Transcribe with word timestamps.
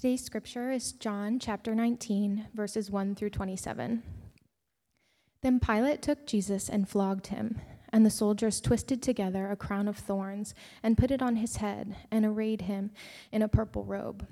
Today's 0.00 0.24
scripture 0.24 0.70
is 0.70 0.92
John 0.92 1.38
chapter 1.38 1.74
19, 1.74 2.48
verses 2.54 2.90
1 2.90 3.16
through 3.16 3.28
27. 3.28 4.02
Then 5.42 5.60
Pilate 5.60 6.00
took 6.00 6.26
Jesus 6.26 6.70
and 6.70 6.88
flogged 6.88 7.26
him, 7.26 7.60
and 7.92 8.06
the 8.06 8.08
soldiers 8.08 8.62
twisted 8.62 9.02
together 9.02 9.50
a 9.50 9.56
crown 9.56 9.88
of 9.88 9.98
thorns 9.98 10.54
and 10.82 10.96
put 10.96 11.10
it 11.10 11.20
on 11.20 11.36
his 11.36 11.56
head 11.56 11.96
and 12.10 12.24
arrayed 12.24 12.62
him 12.62 12.92
in 13.30 13.42
a 13.42 13.48
purple 13.48 13.84
robe. 13.84 14.26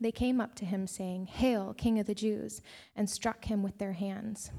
They 0.00 0.12
came 0.12 0.40
up 0.40 0.54
to 0.54 0.64
him, 0.64 0.86
saying, 0.86 1.26
Hail, 1.26 1.74
King 1.74 1.98
of 1.98 2.06
the 2.06 2.14
Jews, 2.14 2.62
and 2.94 3.10
struck 3.10 3.46
him 3.46 3.64
with 3.64 3.78
their 3.78 3.94
hands. 3.94 4.52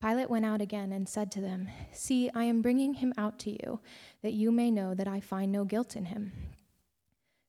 Pilate 0.00 0.30
went 0.30 0.46
out 0.46 0.60
again 0.60 0.92
and 0.92 1.08
said 1.08 1.32
to 1.32 1.40
them, 1.40 1.66
See, 1.92 2.30
I 2.36 2.44
am 2.44 2.62
bringing 2.62 2.94
him 2.94 3.12
out 3.18 3.40
to 3.40 3.50
you, 3.50 3.80
that 4.22 4.32
you 4.32 4.52
may 4.52 4.70
know 4.70 4.94
that 4.94 5.08
I 5.08 5.18
find 5.18 5.50
no 5.50 5.64
guilt 5.64 5.96
in 5.96 6.04
him. 6.04 6.30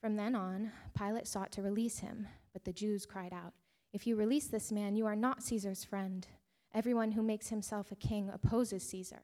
From 0.00 0.16
then 0.16 0.34
on, 0.36 0.70
Pilate 0.96 1.26
sought 1.26 1.50
to 1.52 1.62
release 1.62 1.98
him, 1.98 2.28
but 2.52 2.64
the 2.64 2.72
Jews 2.72 3.04
cried 3.04 3.32
out, 3.32 3.52
If 3.92 4.06
you 4.06 4.14
release 4.14 4.46
this 4.46 4.70
man, 4.70 4.94
you 4.94 5.06
are 5.06 5.16
not 5.16 5.42
Caesar's 5.42 5.84
friend. 5.84 6.26
Everyone 6.72 7.12
who 7.12 7.22
makes 7.22 7.48
himself 7.48 7.90
a 7.90 7.96
king 7.96 8.30
opposes 8.32 8.82
Caesar. 8.84 9.22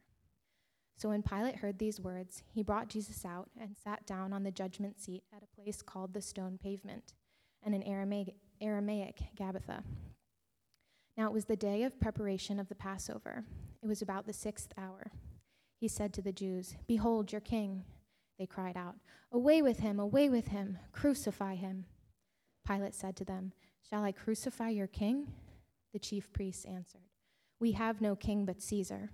So 0.97 1.09
when 1.09 1.23
Pilate 1.23 1.57
heard 1.57 1.79
these 1.79 2.01
words, 2.01 2.43
he 2.53 2.63
brought 2.63 2.89
Jesus 2.89 3.25
out 3.25 3.51
and 3.61 3.77
sat 3.77 4.07
down 4.07 4.33
on 4.33 4.43
the 4.43 4.51
judgment 4.51 5.01
seat 5.01 5.25
at 5.35 5.43
a 5.43 5.61
place 5.61 5.83
called 5.83 6.13
the 6.13 6.23
Stone 6.23 6.59
Pavement, 6.63 7.15
and 7.63 7.75
in 7.75 7.83
Aramaic, 7.83 8.35
Aramaic 8.61 9.23
Gabbatha. 9.37 9.83
Now 11.17 11.27
it 11.29 11.33
was 11.33 11.45
the 11.45 11.57
day 11.57 11.85
of 11.85 12.01
preparation 12.01 12.59
of 12.59 12.69
the 12.69 12.75
Passover. 12.75 13.45
It 13.83 13.87
was 13.87 14.03
about 14.03 14.27
the 14.27 14.33
sixth 14.33 14.73
hour. 14.77 15.13
He 15.79 15.87
said 15.87 16.13
to 16.15 16.23
the 16.23 16.33
Jews, 16.33 16.77
Behold 16.87 17.31
your 17.31 17.41
king. 17.41 17.85
They 18.39 18.47
cried 18.47 18.77
out, 18.77 18.97
Away 19.33 19.63
with 19.63 19.81
him, 19.81 19.99
away 19.99 20.29
with 20.29 20.49
him, 20.49 20.79
crucify 20.93 21.55
him. 21.55 21.87
Pilate 22.67 22.95
said 22.95 23.17
to 23.17 23.25
them, 23.25 23.53
Shall 23.89 24.03
I 24.03 24.13
crucify 24.13 24.71
your 24.71 24.87
king? 24.87 25.29
The 25.93 25.99
chief 25.99 26.33
priests 26.33 26.65
answered, 26.65 27.09
We 27.61 27.73
have 27.73 28.01
no 28.01 28.17
king 28.17 28.45
but 28.45 28.63
Caesar. 28.63 29.11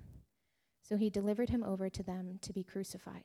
So 0.83 0.97
he 0.97 1.11
delivered 1.11 1.51
him 1.51 1.63
over 1.63 1.89
to 1.89 2.03
them 2.03 2.39
to 2.43 2.53
be 2.53 2.65
crucified. 2.65 3.25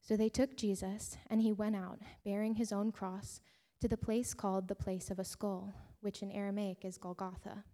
So 0.00 0.16
they 0.16 0.28
took 0.28 0.56
Jesus, 0.56 1.16
and 1.30 1.40
he 1.40 1.52
went 1.52 1.76
out, 1.76 1.98
bearing 2.24 2.56
his 2.56 2.72
own 2.72 2.92
cross, 2.92 3.40
to 3.80 3.88
the 3.88 3.96
place 3.96 4.34
called 4.34 4.68
the 4.68 4.74
place 4.74 5.10
of 5.10 5.18
a 5.18 5.24
skull, 5.24 5.72
which 6.00 6.22
in 6.22 6.30
Aramaic 6.30 6.84
is 6.84 6.98
Golgotha. 6.98 7.64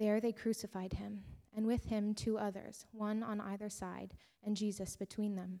There 0.00 0.20
they 0.20 0.32
crucified 0.32 0.94
him, 0.94 1.24
and 1.54 1.66
with 1.66 1.84
him 1.84 2.14
two 2.14 2.38
others, 2.38 2.86
one 2.92 3.22
on 3.22 3.40
either 3.40 3.68
side, 3.68 4.14
and 4.42 4.56
Jesus 4.56 4.96
between 4.96 5.36
them. 5.36 5.60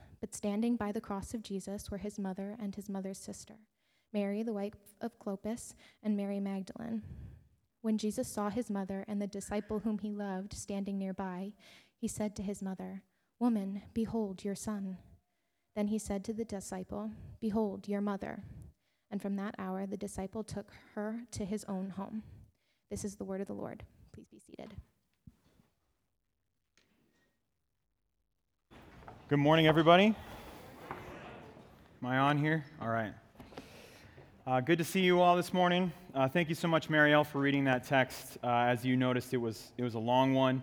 But 0.21 0.35
standing 0.35 0.75
by 0.75 0.91
the 0.91 1.01
cross 1.01 1.33
of 1.33 1.43
Jesus 1.43 1.89
were 1.89 1.97
his 1.97 2.19
mother 2.19 2.55
and 2.61 2.75
his 2.75 2.87
mother's 2.87 3.17
sister, 3.17 3.55
Mary, 4.13 4.43
the 4.43 4.53
wife 4.53 4.95
of 5.01 5.17
Clopas, 5.19 5.73
and 6.03 6.15
Mary 6.15 6.39
Magdalene. 6.39 7.01
When 7.81 7.97
Jesus 7.97 8.27
saw 8.27 8.49
his 8.49 8.69
mother 8.69 9.03
and 9.07 9.19
the 9.19 9.27
disciple 9.27 9.79
whom 9.79 9.97
he 9.97 10.11
loved 10.11 10.53
standing 10.53 10.99
nearby, 10.99 11.53
he 11.97 12.07
said 12.07 12.35
to 12.35 12.43
his 12.43 12.61
mother, 12.61 13.01
Woman, 13.39 13.81
behold 13.93 14.43
your 14.43 14.53
son. 14.53 14.99
Then 15.75 15.87
he 15.87 15.97
said 15.97 16.23
to 16.25 16.33
the 16.33 16.45
disciple, 16.45 17.11
Behold 17.39 17.87
your 17.87 18.01
mother. 18.01 18.43
And 19.09 19.19
from 19.19 19.35
that 19.37 19.55
hour 19.57 19.87
the 19.87 19.97
disciple 19.97 20.43
took 20.43 20.71
her 20.93 21.21
to 21.31 21.43
his 21.43 21.65
own 21.65 21.89
home. 21.89 22.21
This 22.91 23.03
is 23.03 23.15
the 23.15 23.25
word 23.25 23.41
of 23.41 23.47
the 23.47 23.53
Lord. 23.53 23.83
Please 24.13 24.27
be 24.29 24.39
seated. 24.39 24.75
Good 29.31 29.39
morning, 29.39 29.65
everybody. 29.65 30.13
Am 30.89 32.05
I 32.05 32.17
on 32.17 32.37
here? 32.37 32.65
All 32.81 32.89
right. 32.89 33.13
Uh, 34.45 34.59
good 34.59 34.77
to 34.79 34.83
see 34.83 34.99
you 34.99 35.21
all 35.21 35.37
this 35.37 35.53
morning. 35.53 35.93
Uh, 36.13 36.27
thank 36.27 36.49
you 36.49 36.55
so 36.55 36.67
much, 36.67 36.89
Marielle, 36.89 37.25
for 37.25 37.39
reading 37.39 37.63
that 37.63 37.87
text. 37.87 38.37
Uh, 38.43 38.47
as 38.47 38.83
you 38.83 38.97
noticed, 38.97 39.33
it 39.33 39.37
was, 39.37 39.71
it 39.77 39.83
was 39.83 39.93
a 39.93 39.99
long 39.99 40.33
one. 40.33 40.61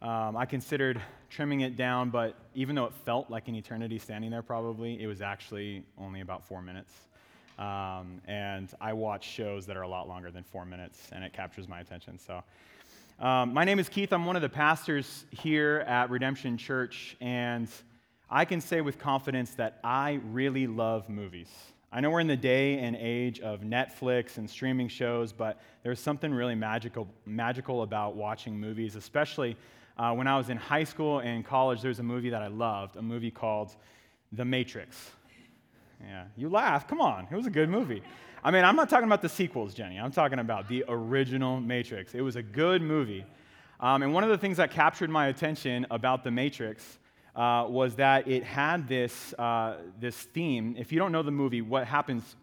Um, 0.00 0.38
I 0.38 0.46
considered 0.46 0.98
trimming 1.28 1.60
it 1.60 1.76
down, 1.76 2.08
but 2.08 2.34
even 2.54 2.74
though 2.74 2.86
it 2.86 2.94
felt 3.04 3.28
like 3.28 3.46
an 3.48 3.54
eternity 3.54 3.98
standing 3.98 4.30
there, 4.30 4.40
probably, 4.40 4.98
it 5.02 5.06
was 5.06 5.20
actually 5.20 5.84
only 5.98 6.22
about 6.22 6.42
four 6.42 6.62
minutes. 6.62 6.94
Um, 7.58 8.22
and 8.26 8.72
I 8.80 8.94
watch 8.94 9.28
shows 9.28 9.66
that 9.66 9.76
are 9.76 9.82
a 9.82 9.88
lot 9.88 10.08
longer 10.08 10.30
than 10.30 10.44
four 10.44 10.64
minutes, 10.64 11.10
and 11.12 11.22
it 11.22 11.34
captures 11.34 11.68
my 11.68 11.80
attention. 11.80 12.18
So, 12.18 12.42
um, 13.20 13.52
my 13.52 13.64
name 13.64 13.78
is 13.78 13.90
Keith. 13.90 14.14
I'm 14.14 14.24
one 14.24 14.36
of 14.36 14.42
the 14.42 14.48
pastors 14.48 15.26
here 15.30 15.84
at 15.86 16.08
Redemption 16.08 16.56
Church, 16.56 17.14
and 17.20 17.68
I 18.30 18.44
can 18.44 18.60
say 18.60 18.82
with 18.82 18.98
confidence 18.98 19.52
that 19.54 19.78
I 19.82 20.20
really 20.30 20.66
love 20.66 21.08
movies. 21.08 21.48
I 21.90 22.00
know 22.00 22.10
we're 22.10 22.20
in 22.20 22.26
the 22.26 22.36
day 22.36 22.78
and 22.78 22.94
age 22.94 23.40
of 23.40 23.60
Netflix 23.60 24.36
and 24.36 24.48
streaming 24.48 24.88
shows, 24.88 25.32
but 25.32 25.58
there's 25.82 25.98
something 25.98 26.34
really 26.34 26.54
magical, 26.54 27.08
magical 27.24 27.82
about 27.82 28.16
watching 28.16 28.60
movies, 28.60 28.96
especially 28.96 29.56
uh, 29.96 30.12
when 30.12 30.26
I 30.26 30.36
was 30.36 30.50
in 30.50 30.58
high 30.58 30.84
school 30.84 31.20
and 31.20 31.42
college. 31.42 31.80
There's 31.80 32.00
a 32.00 32.02
movie 32.02 32.28
that 32.28 32.42
I 32.42 32.48
loved, 32.48 32.96
a 32.96 33.02
movie 33.02 33.30
called 33.30 33.74
The 34.32 34.44
Matrix. 34.44 35.10
Yeah, 36.02 36.24
you 36.36 36.50
laugh. 36.50 36.86
Come 36.86 37.00
on, 37.00 37.26
it 37.30 37.34
was 37.34 37.46
a 37.46 37.50
good 37.50 37.70
movie. 37.70 38.02
I 38.44 38.50
mean, 38.50 38.64
I'm 38.64 38.76
not 38.76 38.90
talking 38.90 39.06
about 39.06 39.22
the 39.22 39.28
sequels, 39.30 39.72
Jenny. 39.72 39.98
I'm 39.98 40.12
talking 40.12 40.38
about 40.38 40.68
the 40.68 40.84
original 40.86 41.60
Matrix. 41.60 42.14
It 42.14 42.20
was 42.20 42.36
a 42.36 42.42
good 42.42 42.82
movie. 42.82 43.24
Um, 43.80 44.02
and 44.02 44.12
one 44.12 44.22
of 44.22 44.30
the 44.30 44.38
things 44.38 44.58
that 44.58 44.70
captured 44.70 45.08
my 45.08 45.28
attention 45.28 45.86
about 45.90 46.24
The 46.24 46.30
Matrix 46.30 46.98
uh, 47.38 47.64
was 47.68 47.94
that 47.94 48.26
it 48.26 48.42
had 48.42 48.88
this, 48.88 49.32
uh, 49.34 49.76
this 50.00 50.16
theme. 50.16 50.74
If 50.76 50.90
you 50.90 50.98
don't 50.98 51.12
know 51.12 51.22
the 51.22 51.30
movie, 51.30 51.62
what 51.62 51.86
happens 51.86 52.34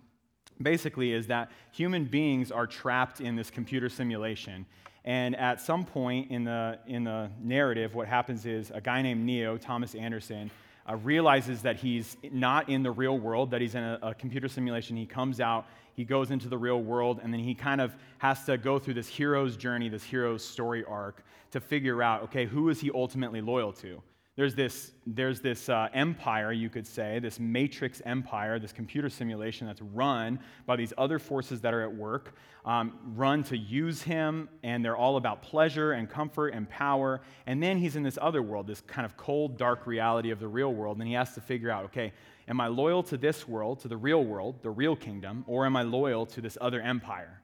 basically 0.61 1.11
is 1.11 1.27
that 1.27 1.51
human 1.73 2.05
beings 2.05 2.49
are 2.49 2.65
trapped 2.65 3.19
in 3.19 3.35
this 3.35 3.51
computer 3.51 3.89
simulation. 3.89 4.65
And 5.03 5.35
at 5.35 5.59
some 5.59 5.83
point 5.83 6.31
in 6.31 6.45
the, 6.45 6.79
in 6.87 7.03
the 7.03 7.29
narrative, 7.41 7.93
what 7.93 8.07
happens 8.07 8.45
is 8.45 8.71
a 8.73 8.79
guy 8.79 9.01
named 9.01 9.25
Neo, 9.25 9.57
Thomas 9.57 9.95
Anderson, 9.95 10.49
uh, 10.89 10.95
realizes 10.95 11.61
that 11.63 11.75
he's 11.75 12.15
not 12.31 12.69
in 12.69 12.81
the 12.81 12.91
real 12.91 13.17
world, 13.17 13.51
that 13.51 13.59
he's 13.59 13.75
in 13.75 13.83
a, 13.83 13.99
a 14.01 14.13
computer 14.13 14.47
simulation. 14.47 14.95
He 14.95 15.05
comes 15.05 15.41
out, 15.41 15.65
he 15.93 16.05
goes 16.05 16.31
into 16.31 16.47
the 16.47 16.57
real 16.57 16.81
world, 16.81 17.19
and 17.21 17.33
then 17.33 17.41
he 17.41 17.53
kind 17.53 17.81
of 17.81 17.93
has 18.19 18.45
to 18.45 18.57
go 18.57 18.79
through 18.79 18.93
this 18.93 19.09
hero's 19.09 19.57
journey, 19.57 19.89
this 19.89 20.03
hero's 20.03 20.43
story 20.43 20.85
arc 20.85 21.21
to 21.51 21.59
figure 21.59 22.01
out 22.01 22.23
okay, 22.23 22.45
who 22.45 22.69
is 22.69 22.79
he 22.79 22.91
ultimately 22.93 23.41
loyal 23.41 23.73
to? 23.73 24.01
There's 24.35 24.53
this, 24.53 24.91
there's 25.07 25.39
this 25.39 25.69
uh, 25.69 25.87
empire, 25.93 26.51
you 26.51 26.69
could 26.69 26.85
say, 26.85 27.19
this 27.19 27.39
matrix 27.39 28.01
empire, 28.05 28.59
this 28.59 28.73
computer 28.73 29.07
simulation 29.07 29.65
that's 29.65 29.81
run 29.81 30.39
by 30.65 30.75
these 30.75 30.91
other 30.97 31.19
forces 31.19 31.61
that 31.61 31.73
are 31.73 31.81
at 31.81 31.95
work, 31.95 32.35
um, 32.65 32.99
run 33.15 33.43
to 33.43 33.57
use 33.57 34.01
him, 34.01 34.49
and 34.61 34.83
they're 34.83 34.97
all 34.97 35.15
about 35.15 35.41
pleasure 35.41 35.93
and 35.93 36.09
comfort 36.09 36.49
and 36.49 36.69
power. 36.69 37.21
And 37.45 37.63
then 37.63 37.77
he's 37.77 37.95
in 37.95 38.03
this 38.03 38.17
other 38.21 38.41
world, 38.41 38.67
this 38.67 38.81
kind 38.81 39.05
of 39.05 39.15
cold, 39.15 39.57
dark 39.57 39.87
reality 39.87 40.31
of 40.31 40.39
the 40.39 40.49
real 40.49 40.73
world, 40.73 40.97
and 40.97 41.07
he 41.07 41.13
has 41.13 41.33
to 41.35 41.41
figure 41.41 41.71
out 41.71 41.85
okay, 41.85 42.11
am 42.49 42.59
I 42.59 42.67
loyal 42.67 43.03
to 43.03 43.17
this 43.17 43.47
world, 43.47 43.79
to 43.81 43.87
the 43.87 43.97
real 43.97 44.25
world, 44.25 44.61
the 44.63 44.69
real 44.69 44.97
kingdom, 44.97 45.45
or 45.47 45.65
am 45.65 45.77
I 45.77 45.83
loyal 45.83 46.25
to 46.27 46.41
this 46.41 46.57
other 46.59 46.81
empire? 46.81 47.41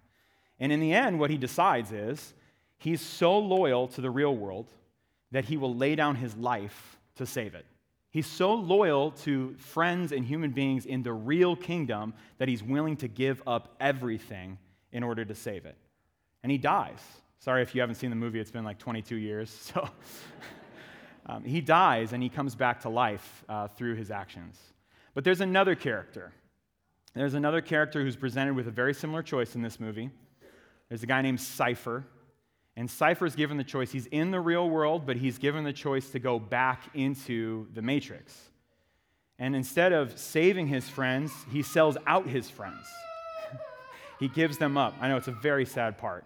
And 0.59 0.73
in 0.73 0.81
the 0.81 0.91
end, 0.91 1.19
what 1.19 1.29
he 1.29 1.37
decides 1.37 1.93
is 1.93 2.33
he's 2.77 2.99
so 2.99 3.39
loyal 3.39 3.87
to 3.89 4.01
the 4.01 4.09
real 4.09 4.35
world 4.35 4.67
that 5.31 5.45
he 5.45 5.57
will 5.57 5.75
lay 5.75 5.95
down 5.95 6.15
his 6.15 6.35
life 6.35 6.97
to 7.15 7.25
save 7.25 7.55
it. 7.55 7.65
He's 8.11 8.27
so 8.27 8.53
loyal 8.53 9.11
to 9.23 9.55
friends 9.57 10.11
and 10.11 10.25
human 10.25 10.51
beings 10.51 10.85
in 10.85 11.01
the 11.01 11.13
real 11.13 11.55
kingdom 11.55 12.13
that 12.39 12.49
he's 12.49 12.61
willing 12.61 12.97
to 12.97 13.07
give 13.07 13.41
up 13.47 13.75
everything 13.79 14.57
in 14.91 15.01
order 15.03 15.23
to 15.23 15.33
save 15.33 15.65
it. 15.65 15.77
And 16.43 16.51
he 16.51 16.57
dies. 16.57 16.99
Sorry 17.39 17.61
if 17.61 17.73
you 17.73 17.81
haven't 17.81 17.95
seen 17.95 18.09
the 18.09 18.15
movie, 18.15 18.39
it's 18.39 18.51
been 18.51 18.65
like 18.65 18.77
22 18.77 19.15
years. 19.15 19.71
So 19.73 19.89
um, 21.27 21.43
he 21.43 21.61
dies 21.61 22.13
and 22.13 22.21
he 22.21 22.29
comes 22.29 22.55
back 22.55 22.81
to 22.81 22.89
life 22.89 23.45
uh, 23.47 23.67
through 23.67 23.95
his 23.95 24.09
actions. 24.09 24.59
But 25.13 25.23
there's 25.23 25.39
another 25.39 25.75
character. 25.75 26.33
There's 27.13 27.35
another 27.35 27.61
character 27.61 28.01
who's 28.01 28.15
presented 28.15 28.55
with 28.55 28.67
a 28.67 28.71
very 28.71 28.93
similar 28.93 29.21
choice 29.21 29.55
in 29.55 29.61
this 29.61 29.79
movie. 29.79 30.09
There's 30.89 31.03
a 31.03 31.07
guy 31.07 31.21
named 31.21 31.39
Cypher. 31.39 32.05
And 32.81 32.89
Cypher's 32.89 33.35
given 33.35 33.57
the 33.57 33.63
choice. 33.63 33.91
He's 33.91 34.07
in 34.07 34.31
the 34.31 34.39
real 34.39 34.67
world, 34.67 35.05
but 35.05 35.15
he's 35.15 35.37
given 35.37 35.63
the 35.63 35.71
choice 35.71 36.09
to 36.09 36.19
go 36.19 36.39
back 36.39 36.81
into 36.95 37.67
the 37.75 37.83
matrix. 37.83 38.35
And 39.37 39.55
instead 39.55 39.93
of 39.93 40.17
saving 40.17 40.65
his 40.65 40.89
friends, 40.89 41.31
he 41.51 41.61
sells 41.61 41.95
out 42.07 42.27
his 42.27 42.49
friends. 42.49 42.87
he 44.19 44.29
gives 44.29 44.57
them 44.57 44.79
up. 44.79 44.95
I 44.99 45.09
know 45.09 45.17
it's 45.17 45.27
a 45.27 45.31
very 45.31 45.63
sad 45.63 45.99
part 45.99 46.25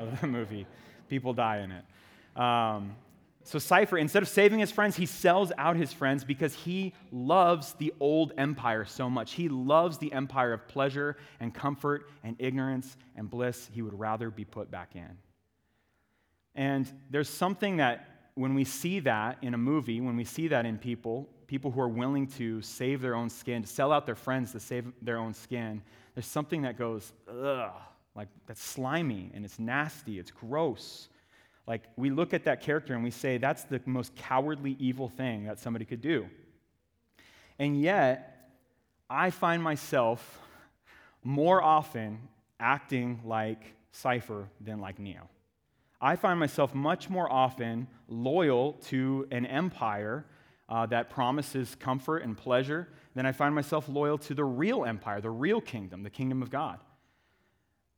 of 0.00 0.18
the 0.18 0.26
movie. 0.26 0.66
People 1.10 1.34
die 1.34 1.58
in 1.58 1.72
it. 1.72 2.40
Um, 2.40 2.96
so, 3.44 3.58
Cypher, 3.58 3.98
instead 3.98 4.22
of 4.22 4.30
saving 4.30 4.60
his 4.60 4.70
friends, 4.70 4.96
he 4.96 5.04
sells 5.04 5.52
out 5.58 5.76
his 5.76 5.92
friends 5.92 6.24
because 6.24 6.54
he 6.54 6.94
loves 7.10 7.74
the 7.74 7.92
old 8.00 8.32
empire 8.38 8.86
so 8.86 9.10
much. 9.10 9.32
He 9.32 9.50
loves 9.50 9.98
the 9.98 10.10
empire 10.14 10.54
of 10.54 10.66
pleasure 10.68 11.18
and 11.38 11.52
comfort 11.52 12.08
and 12.24 12.34
ignorance 12.38 12.96
and 13.14 13.28
bliss. 13.28 13.68
He 13.74 13.82
would 13.82 14.00
rather 14.00 14.30
be 14.30 14.46
put 14.46 14.70
back 14.70 14.96
in. 14.96 15.18
And 16.54 16.90
there's 17.10 17.28
something 17.28 17.78
that 17.78 18.08
when 18.34 18.54
we 18.54 18.64
see 18.64 19.00
that 19.00 19.38
in 19.42 19.54
a 19.54 19.58
movie, 19.58 20.00
when 20.00 20.16
we 20.16 20.24
see 20.24 20.48
that 20.48 20.64
in 20.64 20.78
people, 20.78 21.28
people 21.46 21.70
who 21.70 21.80
are 21.80 21.88
willing 21.88 22.26
to 22.26 22.62
save 22.62 23.02
their 23.02 23.14
own 23.14 23.28
skin, 23.28 23.62
to 23.62 23.68
sell 23.68 23.92
out 23.92 24.06
their 24.06 24.14
friends 24.14 24.52
to 24.52 24.60
save 24.60 24.92
their 25.02 25.18
own 25.18 25.34
skin, 25.34 25.82
there's 26.14 26.26
something 26.26 26.62
that 26.62 26.78
goes, 26.78 27.12
ugh, 27.28 27.72
like 28.14 28.28
that's 28.46 28.62
slimy 28.62 29.30
and 29.34 29.44
it's 29.44 29.58
nasty, 29.58 30.18
it's 30.18 30.30
gross. 30.30 31.08
Like 31.66 31.82
we 31.96 32.10
look 32.10 32.34
at 32.34 32.44
that 32.44 32.60
character 32.60 32.94
and 32.94 33.04
we 33.04 33.10
say, 33.10 33.38
that's 33.38 33.64
the 33.64 33.80
most 33.86 34.14
cowardly, 34.16 34.76
evil 34.78 35.08
thing 35.08 35.44
that 35.44 35.58
somebody 35.58 35.84
could 35.84 36.00
do. 36.00 36.26
And 37.58 37.80
yet, 37.80 38.50
I 39.08 39.30
find 39.30 39.62
myself 39.62 40.40
more 41.22 41.62
often 41.62 42.18
acting 42.58 43.20
like 43.24 43.74
Cypher 43.92 44.48
than 44.60 44.80
like 44.80 44.98
Neo. 44.98 45.28
I 46.02 46.16
find 46.16 46.38
myself 46.40 46.74
much 46.74 47.08
more 47.08 47.30
often 47.30 47.86
loyal 48.08 48.72
to 48.88 49.28
an 49.30 49.46
empire 49.46 50.26
uh, 50.68 50.84
that 50.86 51.10
promises 51.10 51.76
comfort 51.76 52.18
and 52.18 52.36
pleasure 52.36 52.88
than 53.14 53.24
I 53.24 53.30
find 53.30 53.54
myself 53.54 53.88
loyal 53.88 54.18
to 54.18 54.34
the 54.34 54.44
real 54.44 54.84
empire, 54.84 55.20
the 55.20 55.30
real 55.30 55.60
kingdom, 55.60 56.02
the 56.02 56.10
kingdom 56.10 56.42
of 56.42 56.50
God. 56.50 56.80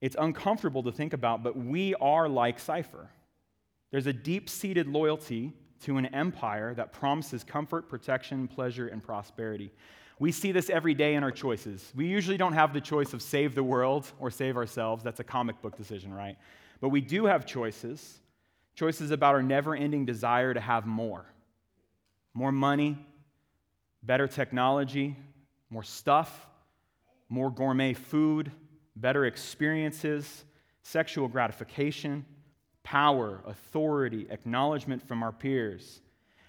It's 0.03 0.17
uncomfortable 0.19 0.83
to 0.83 0.93
think 0.93 1.15
about, 1.15 1.43
but 1.43 1.57
we 1.57 1.95
are 1.95 2.29
like 2.29 2.59
Cypher. 2.59 3.09
There's 3.91 4.07
a 4.07 4.13
deep 4.13 4.51
seated 4.51 4.87
loyalty 4.87 5.55
to 5.85 5.97
an 5.97 6.07
empire 6.07 6.75
that 6.75 6.93
promises 6.93 7.43
comfort, 7.43 7.89
protection, 7.89 8.49
pleasure, 8.49 8.89
and 8.89 9.03
prosperity. 9.03 9.73
We 10.19 10.31
see 10.31 10.53
this 10.53 10.69
every 10.69 10.95
day 10.95 11.15
in 11.15 11.23
our 11.25 11.31
choices. 11.31 11.91
We 11.95 12.07
usually 12.07 12.37
don't 12.37 12.53
have 12.53 12.75
the 12.75 12.81
choice 12.81 13.15
of 13.15 13.23
save 13.23 13.55
the 13.55 13.65
world 13.65 14.11
or 14.19 14.31
save 14.31 14.57
ourselves. 14.57 15.03
That's 15.03 15.21
a 15.21 15.25
comic 15.25 15.63
book 15.63 15.77
decision, 15.77 16.13
right? 16.13 16.37
But 16.81 16.91
we 16.91 17.01
do 17.01 17.27
have 17.27 17.47
choices 17.47 18.21
choices 18.75 19.13
about 19.13 19.37
our 19.37 19.43
never 19.43 19.77
ending 19.77 20.05
desire 20.05 20.53
to 20.53 20.61
have 20.61 20.85
more 20.85 21.25
more 22.37 22.51
money, 22.51 22.99
better 24.03 24.27
technology, 24.27 25.17
more 25.71 25.85
stuff, 25.85 26.49
more 27.29 27.51
gourmet 27.51 27.95
food, 27.95 28.51
better 28.97 29.25
experiences, 29.25 30.45
sexual 30.83 31.29
gratification, 31.29 32.25
power, 32.83 33.41
authority, 33.47 34.27
acknowledgement 34.31 35.07
from 35.07 35.23
our 35.23 35.33
peers. 35.33 36.01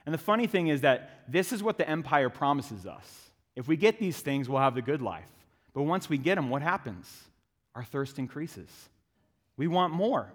And 0.06 0.14
the 0.14 0.20
funny 0.20 0.48
thing 0.48 0.68
is 0.68 0.82
that 0.82 1.24
this 1.28 1.54
is 1.54 1.64
what 1.64 1.78
the 1.78 1.90
empire 1.90 2.30
promises 2.30 2.86
us. 2.86 3.30
If 3.56 3.68
we 3.68 3.78
get 3.78 4.00
these 4.00 4.20
things, 4.20 4.50
we'll 4.50 4.62
have 4.62 4.76
the 4.76 4.82
good 4.82 5.02
life. 5.02 5.30
But 5.74 5.84
once 5.84 6.10
we 6.10 6.18
get 6.18 6.36
them, 6.36 6.50
what 6.50 6.62
happens? 6.62 7.24
Our 7.74 7.84
thirst 7.84 8.20
increases. 8.20 8.70
We 9.58 9.68
want 9.68 9.94
more. 9.94 10.32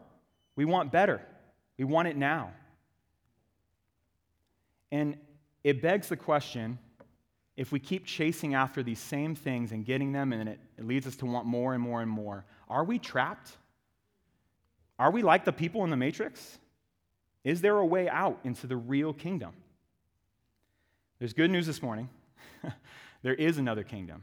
We 0.57 0.65
want 0.65 0.93
better. 0.93 1.21
We 1.79 1.85
want 1.85 2.09
it 2.09 2.17
now. 2.17 2.53
And 4.93 5.17
it 5.63 5.83
begs 5.83 6.09
the 6.09 6.17
question 6.17 6.79
if 7.57 7.73
we 7.73 7.79
keep 7.79 8.07
chasing 8.07 8.55
after 8.55 8.83
these 8.83 8.99
same 8.99 9.35
things 9.35 9.73
and 9.73 9.85
getting 9.85 10.13
them, 10.13 10.33
and 10.33 10.49
it, 10.49 10.61
it 10.79 10.87
leads 10.87 11.07
us 11.07 11.17
to 11.17 11.27
want 11.27 11.47
more 11.47 11.75
and 11.75 11.83
more 11.83 12.01
and 12.01 12.11
more, 12.11 12.45
are 12.69 12.85
we 12.85 12.99
trapped? 12.99 13.51
Are 14.99 15.11
we 15.11 15.23
like 15.23 15.45
the 15.45 15.53
people 15.53 15.85
in 15.85 15.91
the 15.91 15.97
Matrix? 15.97 16.59
Is 17.45 17.61
there 17.61 17.77
a 17.77 17.85
way 17.85 18.09
out 18.09 18.39
into 18.45 18.67
the 18.67 18.77
real 18.77 19.13
kingdom? 19.13 19.53
There's 21.19 21.35
good 21.35 21.51
news 21.51 21.67
this 21.67 21.83
morning. 21.83 22.09
there 23.23 23.35
is 23.35 23.59
another 23.59 23.83
kingdom. 23.83 24.23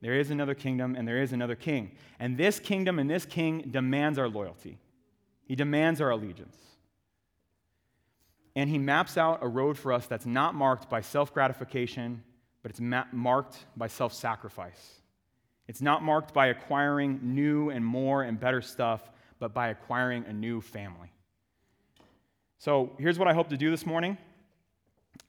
There 0.00 0.14
is 0.14 0.30
another 0.30 0.54
kingdom 0.54 0.94
and 0.94 1.06
there 1.06 1.20
is 1.20 1.32
another 1.32 1.56
king. 1.56 1.92
And 2.18 2.36
this 2.36 2.60
kingdom 2.60 2.98
and 2.98 3.10
this 3.10 3.26
king 3.26 3.68
demands 3.70 4.18
our 4.18 4.28
loyalty, 4.28 4.78
he 5.44 5.56
demands 5.56 6.00
our 6.00 6.10
allegiance. 6.10 6.56
And 8.54 8.68
he 8.68 8.78
maps 8.78 9.16
out 9.16 9.38
a 9.40 9.48
road 9.48 9.78
for 9.78 9.92
us 9.92 10.06
that's 10.06 10.26
not 10.26 10.54
marked 10.54 10.90
by 10.90 11.00
self 11.00 11.32
gratification, 11.32 12.24
but 12.62 12.70
it's 12.70 12.80
ma- 12.80 13.04
marked 13.12 13.56
by 13.76 13.86
self 13.86 14.12
sacrifice. 14.12 15.00
It's 15.68 15.82
not 15.82 16.02
marked 16.02 16.32
by 16.32 16.46
acquiring 16.48 17.20
new 17.22 17.70
and 17.70 17.84
more 17.84 18.22
and 18.22 18.40
better 18.40 18.62
stuff, 18.62 19.10
but 19.38 19.54
by 19.54 19.68
acquiring 19.68 20.24
a 20.24 20.32
new 20.32 20.60
family. 20.60 21.12
So 22.58 22.90
here's 22.98 23.18
what 23.18 23.28
I 23.28 23.34
hope 23.34 23.48
to 23.50 23.56
do 23.56 23.70
this 23.70 23.86
morning. 23.86 24.18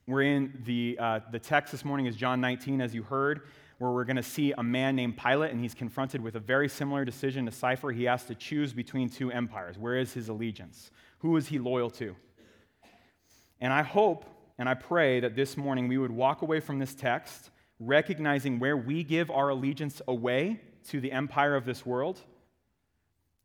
We're 0.07 0.23
in 0.23 0.63
the, 0.65 0.97
uh, 0.99 1.19
the 1.31 1.37
text 1.37 1.71
this 1.71 1.85
morning 1.85 2.07
is 2.07 2.15
John 2.15 2.41
19, 2.41 2.81
as 2.81 2.95
you 2.95 3.03
heard 3.03 3.41
where 3.79 3.91
we're 3.91 4.05
going 4.05 4.15
to 4.15 4.23
see 4.23 4.51
a 4.51 4.63
man 4.63 4.95
named 4.95 5.17
Pilate, 5.17 5.51
and 5.51 5.59
he's 5.59 5.73
confronted 5.73 6.21
with 6.21 6.35
a 6.35 6.39
very 6.39 6.69
similar 6.69 7.03
decision 7.03 7.45
to 7.45 7.51
Cypher. 7.51 7.91
He 7.91 8.03
has 8.03 8.23
to 8.25 8.35
choose 8.35 8.71
between 8.73 9.09
two 9.09 9.31
empires. 9.31 9.77
Where 9.77 9.97
is 9.97 10.13
his 10.13 10.29
allegiance? 10.29 10.91
Who 11.19 11.35
is 11.37 11.47
he 11.47 11.59
loyal 11.59 11.89
to? 11.91 12.15
And 13.59 13.73
I 13.73 13.81
hope 13.81 14.25
and 14.59 14.67
I 14.67 14.73
pray 14.73 15.21
that 15.21 15.35
this 15.35 15.55
morning 15.55 15.87
we 15.87 15.97
would 15.97 16.11
walk 16.11 16.41
away 16.41 16.59
from 16.59 16.79
this 16.79 16.93
text 16.93 17.49
recognizing 17.79 18.59
where 18.59 18.75
we 18.75 19.05
give 19.05 19.31
our 19.31 19.49
allegiance 19.49 20.01
away 20.05 20.59
to 20.89 20.99
the 20.99 21.13
empire 21.13 21.55
of 21.55 21.63
this 21.63 21.85
world, 21.85 22.19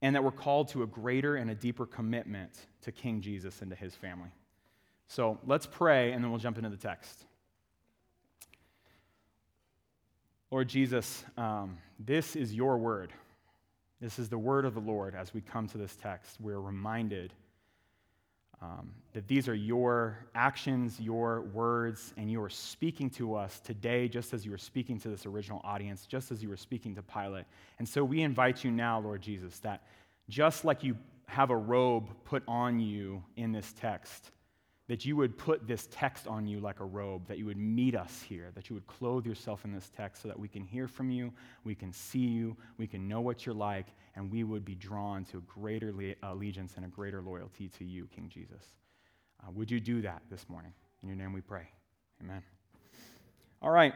and 0.03 0.17
that 0.17 0.25
we're 0.25 0.33
called 0.33 0.69
to 0.69 0.83
a 0.83 0.87
greater 0.87 1.37
and 1.37 1.51
a 1.51 1.55
deeper 1.55 1.87
commitment 1.87 2.51
to 2.83 2.91
King 2.91 3.21
Jesus 3.21 3.63
and 3.63 3.71
to 3.71 3.77
his 3.77 3.95
family. 3.95 4.31
So 5.07 5.39
let's 5.47 5.67
pray, 5.67 6.13
and 6.13 6.23
then 6.23 6.31
we'll 6.31 6.41
jump 6.41 6.59
into 6.59 6.71
the 6.71 6.77
text. 6.77 7.25
Lord 10.51 10.69
Jesus, 10.69 11.25
um, 11.37 11.79
this 11.99 12.37
is 12.37 12.55
your 12.55 12.79
word. 12.79 13.13
This 14.01 14.19
is 14.19 14.29
the 14.29 14.39
word 14.39 14.65
of 14.65 14.75
the 14.75 14.81
Lord 14.81 15.15
as 15.15 15.33
we 15.33 15.41
come 15.41 15.67
to 15.69 15.79
this 15.79 15.97
text. 15.97 16.37
We're 16.41 16.61
reminded 16.61 17.33
um, 18.63 18.91
that 19.13 19.27
these 19.29 19.49
are 19.49 19.55
your 19.55 20.19
actions, 20.35 21.01
your 21.01 21.43
words, 21.53 22.15
and 22.17 22.31
you 22.31 22.43
are 22.43 22.49
speaking 22.49 23.11
to 23.11 23.35
us 23.35 23.61
today 23.61 24.09
just 24.09 24.33
as 24.33 24.45
you 24.45 24.51
were 24.51 24.59
speaking 24.59 24.99
to 25.01 25.09
this 25.09 25.27
original 25.27 25.61
audience, 25.65 26.07
just 26.07 26.31
as 26.31 26.43
you 26.43 26.49
were 26.49 26.57
speaking 26.57 26.95
to 26.95 27.03
Pilate. 27.03 27.45
And 27.79 27.89
so 27.89 28.05
we 28.05 28.23
invite 28.23 28.65
you 28.65 28.71
now, 28.71 29.01
Lord 29.01 29.23
Jesus, 29.23 29.59
that 29.61 29.83
just 30.29 30.65
like 30.65 30.83
you 30.83 30.97
have 31.27 31.51
a 31.51 31.57
robe 31.57 32.09
put 32.25 32.43
on 32.47 32.81
you 32.81 33.23
in 33.37 33.53
this 33.53 33.73
text, 33.79 34.31
that 34.87 35.07
you 35.07 35.17
would 35.17 35.39
put 35.39 35.67
this 35.67 35.89
text 35.91 36.27
on 36.27 36.47
you 36.47 36.61
like 36.61 36.81
a 36.81 36.85
robe, 36.85 37.27
that 37.27 37.39
you 37.39 37.47
would 37.47 37.57
meet 37.57 37.95
us 37.95 38.23
here, 38.29 38.51
that 38.55 38.69
you 38.69 38.75
would 38.75 38.87
clothe 38.87 39.25
yourself 39.25 39.65
in 39.65 39.73
this 39.73 39.91
text 39.97 40.23
so 40.23 40.29
that 40.29 40.39
we 40.39 40.47
can 40.47 40.63
hear 40.63 40.87
from 40.87 41.11
you, 41.11 41.33
we 41.65 41.75
can 41.75 41.91
see 41.91 42.19
you, 42.19 42.55
we 42.77 42.87
can 42.87 43.09
know 43.09 43.23
what 43.23 43.47
you're 43.47 43.55
like, 43.55 43.87
and 44.15 44.31
we 44.31 44.45
would 44.45 44.65
be 44.65 44.75
drawn 44.75 45.25
to 45.25 45.39
a 45.39 45.41
greater 45.43 45.95
allegiance 46.23 46.75
and 46.77 46.85
a 46.85 46.89
greater 46.89 47.23
loyalty 47.23 47.69
to 47.69 47.85
you, 47.85 48.07
King 48.15 48.29
Jesus. 48.29 48.63
Uh, 49.43 49.51
would 49.53 49.71
you 49.71 49.81
do 49.81 50.03
that 50.03 50.23
this 50.31 50.49
morning? 50.51 50.73
In 51.03 51.09
your 51.09 51.17
name 51.17 51.33
we 51.33 51.41
pray. 51.41 51.67
Amen. 52.23 52.43
All 53.63 53.71
right. 53.71 53.95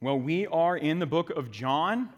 Well, 0.00 0.18
we 0.18 0.46
are 0.46 0.76
in 0.76 1.00
the 1.00 1.06
book 1.06 1.30
of 1.30 1.50
John. 1.50 2.10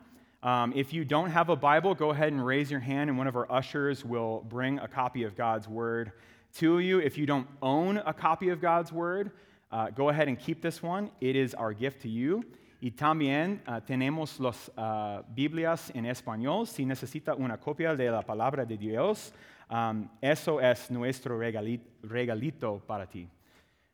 Um, 0.42 0.72
if 0.76 0.92
you 0.92 1.04
don't 1.04 1.30
have 1.30 1.48
a 1.48 1.56
Bible, 1.56 1.94
go 1.94 2.10
ahead 2.10 2.32
and 2.32 2.44
raise 2.44 2.70
your 2.70 2.80
hand, 2.80 3.08
and 3.08 3.16
one 3.16 3.26
of 3.26 3.36
our 3.36 3.50
ushers 3.50 4.04
will 4.04 4.44
bring 4.48 4.78
a 4.78 4.88
copy 4.88 5.22
of 5.22 5.34
God's 5.34 5.68
Word 5.68 6.12
to 6.58 6.78
you. 6.78 6.98
If 6.98 7.16
you 7.16 7.26
don't 7.26 7.46
own 7.60 7.98
a 7.98 8.12
copy 8.12 8.50
of 8.50 8.60
God's 8.60 8.92
Word, 8.92 9.30
uh, 9.70 9.90
go 9.90 10.08
ahead 10.08 10.28
and 10.28 10.38
keep 10.38 10.62
this 10.62 10.82
one. 10.82 11.10
It 11.20 11.36
is 11.36 11.54
our 11.54 11.72
gift 11.72 12.02
to 12.02 12.08
you. 12.08 12.44
Y 12.82 12.90
también 12.90 13.60
uh, 13.66 13.80
tenemos 13.80 14.40
las 14.40 14.68
uh, 14.76 15.22
Biblias 15.34 15.90
en 15.94 16.04
español. 16.04 16.66
Si 16.66 16.84
necesita 16.84 17.38
una 17.38 17.56
copia 17.56 17.94
de 17.94 18.10
la 18.10 18.22
palabra 18.22 18.66
de 18.66 18.76
Dios, 18.76 19.32
um, 19.70 20.08
eso 20.20 20.58
es 20.58 20.90
nuestro 20.90 21.38
regalito, 21.38 21.84
regalito 22.02 22.82
para 22.86 23.06
ti. 23.06 23.28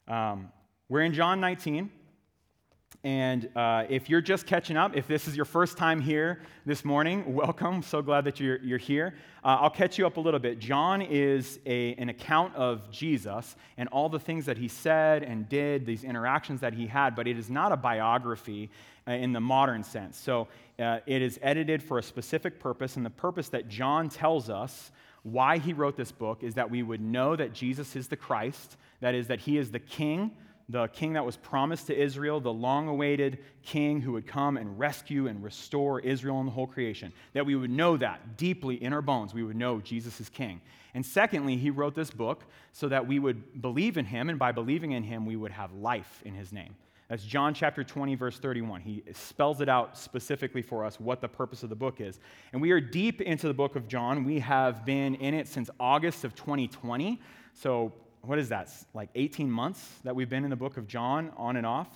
Um, 0.07 0.51
we're 0.89 1.03
in 1.03 1.13
John 1.13 1.39
19. 1.41 1.91
And 3.05 3.49
uh, 3.55 3.85
if 3.89 4.11
you're 4.11 4.21
just 4.21 4.45
catching 4.45 4.77
up, 4.77 4.97
if 4.97 5.07
this 5.07 5.29
is 5.29 5.37
your 5.37 5.45
first 5.45 5.79
time 5.79 6.01
here 6.01 6.41
this 6.67 6.85
morning, 6.85 7.33
welcome. 7.33 7.81
So 7.81 8.03
glad 8.03 8.25
that 8.25 8.41
you're, 8.41 8.59
you're 8.59 8.77
here. 8.77 9.15
Uh, 9.45 9.59
I'll 9.61 9.71
catch 9.71 9.99
you 9.99 10.07
up 10.07 10.17
a 10.17 10.21
little 10.21 10.41
bit. 10.41 10.59
John 10.59 11.01
is 11.01 11.61
a, 11.65 11.95
an 11.95 12.09
account 12.09 12.57
of 12.57 12.91
Jesus 12.91 13.55
and 13.77 13.89
all 13.91 14.09
the 14.09 14.19
things 14.19 14.47
that 14.47 14.59
he 14.59 14.67
said 14.67 15.23
and 15.23 15.49
did, 15.49 15.87
these 15.87 16.03
interactions 16.03 16.61
that 16.61 16.75
he 16.75 16.89
had, 16.89 17.15
but 17.15 17.29
it 17.29 17.39
is 17.39 17.49
not 17.49 17.71
a 17.71 17.77
biography 17.77 18.69
uh, 19.07 19.13
in 19.13 19.33
the 19.33 19.41
modern 19.41 19.85
sense. 19.85 20.19
So 20.19 20.49
uh, 20.81 20.99
it 21.07 21.23
is 21.23 21.39
edited 21.41 21.83
for 21.83 21.99
a 21.99 22.03
specific 22.03 22.59
purpose, 22.59 22.97
and 22.97 23.07
the 23.07 23.11
purpose 23.11 23.49
that 23.51 23.69
John 23.69 24.09
tells 24.09 24.51
us 24.51 24.91
why 25.23 25.59
he 25.59 25.73
wrote 25.73 25.97
this 25.97 26.11
book 26.13 26.43
is 26.43 26.55
that 26.55 26.69
we 26.69 26.83
would 26.83 27.01
know 27.01 27.37
that 27.37 27.53
Jesus 27.53 27.95
is 27.95 28.09
the 28.09 28.17
Christ, 28.17 28.77
that 29.01 29.15
is, 29.15 29.29
that 29.29 29.41
he 29.41 29.57
is 29.57 29.71
the 29.71 29.79
King 29.79 30.33
the 30.69 30.87
king 30.89 31.15
that 31.15 31.25
was 31.25 31.37
promised 31.37 31.87
to 31.87 31.99
Israel, 31.99 32.41
the 32.41 32.53
long 32.53 32.89
awaited 32.89 33.39
king 33.63 34.03
who 34.03 34.13
would 34.13 34.27
come 34.27 34.57
and 34.57 34.79
rescue 34.79 35.27
and 35.27 35.43
restore 35.43 36.01
Israel 36.01 36.41
and 36.41 36.49
the 36.49 36.53
whole 36.53 36.67
creation. 36.67 37.13
That 37.33 37.47
we 37.47 37.57
would 37.57 37.71
know 37.71 37.97
that 37.97 38.37
deeply 38.37 38.83
in 38.83 38.93
our 38.93 39.01
bones. 39.01 39.33
We 39.33 39.43
would 39.43 39.57
know 39.57 39.81
Jesus 39.81 40.21
is 40.21 40.29
king. 40.29 40.61
And 40.95 41.05
secondly, 41.05 41.57
he 41.57 41.71
wrote 41.71 41.95
this 41.95 42.11
book 42.11 42.45
so 42.73 42.89
that 42.89 43.07
we 43.07 43.19
would 43.19 43.63
believe 43.63 43.97
in 43.97 44.05
him, 44.05 44.29
and 44.29 44.39
by 44.39 44.53
believing 44.53 44.93
in 44.93 45.05
him, 45.05 45.25
we 45.25 45.37
would 45.37 45.53
have 45.53 45.73
life 45.73 46.23
in 46.25 46.35
his 46.35 46.53
name. 46.53 46.75
That's 47.09 47.25
John 47.25 47.55
chapter 47.55 47.83
20, 47.83 48.17
verse 48.17 48.39
31. 48.39 48.83
He 48.83 49.03
spells 49.15 49.63
it 49.63 49.69
out 49.71 49.97
specifically 49.97 50.61
for 50.61 50.85
us 50.85 51.01
what 51.01 51.23
the 51.23 51.29
purpose 51.29 51.63
of 51.63 51.71
the 51.71 51.77
book 51.77 52.03
is. 52.03 52.21
And 52.53 52.61
we 52.61 52.71
are 52.73 52.81
deep 52.81 53.23
into 53.23 53.49
the 53.49 53.55
book 53.55 53.77
of 53.77 53.89
John. 53.89 54.25
We 54.25 54.41
have 54.41 54.85
been 54.85 55.15
in 55.15 55.33
it 55.33 55.49
since 55.49 55.71
August 55.81 56.25
of 56.25 56.35
2020. 56.35 57.19
So 57.55 57.95
what 58.23 58.39
is 58.39 58.49
that, 58.51 58.71
like 58.95 59.11
18 59.15 59.51
months 59.51 59.87
that 60.05 60.15
we've 60.15 60.29
been 60.29 60.45
in 60.45 60.51
the 60.51 60.57
book 60.57 60.77
of 60.77 60.87
John 60.87 61.33
on 61.37 61.57
and 61.57 61.67
off. 61.67 61.89